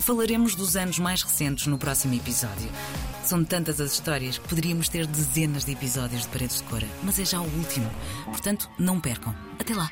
Falaremos 0.00 0.54
dos 0.54 0.76
anos 0.76 0.98
mais 0.98 1.22
recentes 1.22 1.66
no 1.66 1.78
próximo 1.78 2.14
episódio. 2.14 2.70
São 3.22 3.44
tantas 3.44 3.80
as 3.80 3.92
histórias 3.92 4.38
que 4.38 4.48
poderíamos 4.48 4.88
ter 4.88 5.06
dezenas 5.06 5.64
de 5.64 5.72
episódios 5.72 6.22
de 6.22 6.28
Paredes 6.28 6.56
de 6.56 6.62
Cora, 6.64 6.88
mas 7.02 7.18
é 7.18 7.24
já 7.24 7.40
o 7.40 7.44
último. 7.58 7.88
Portanto, 8.24 8.68
não 8.78 8.98
percam. 8.98 9.34
Até 9.58 9.74
lá! 9.74 9.90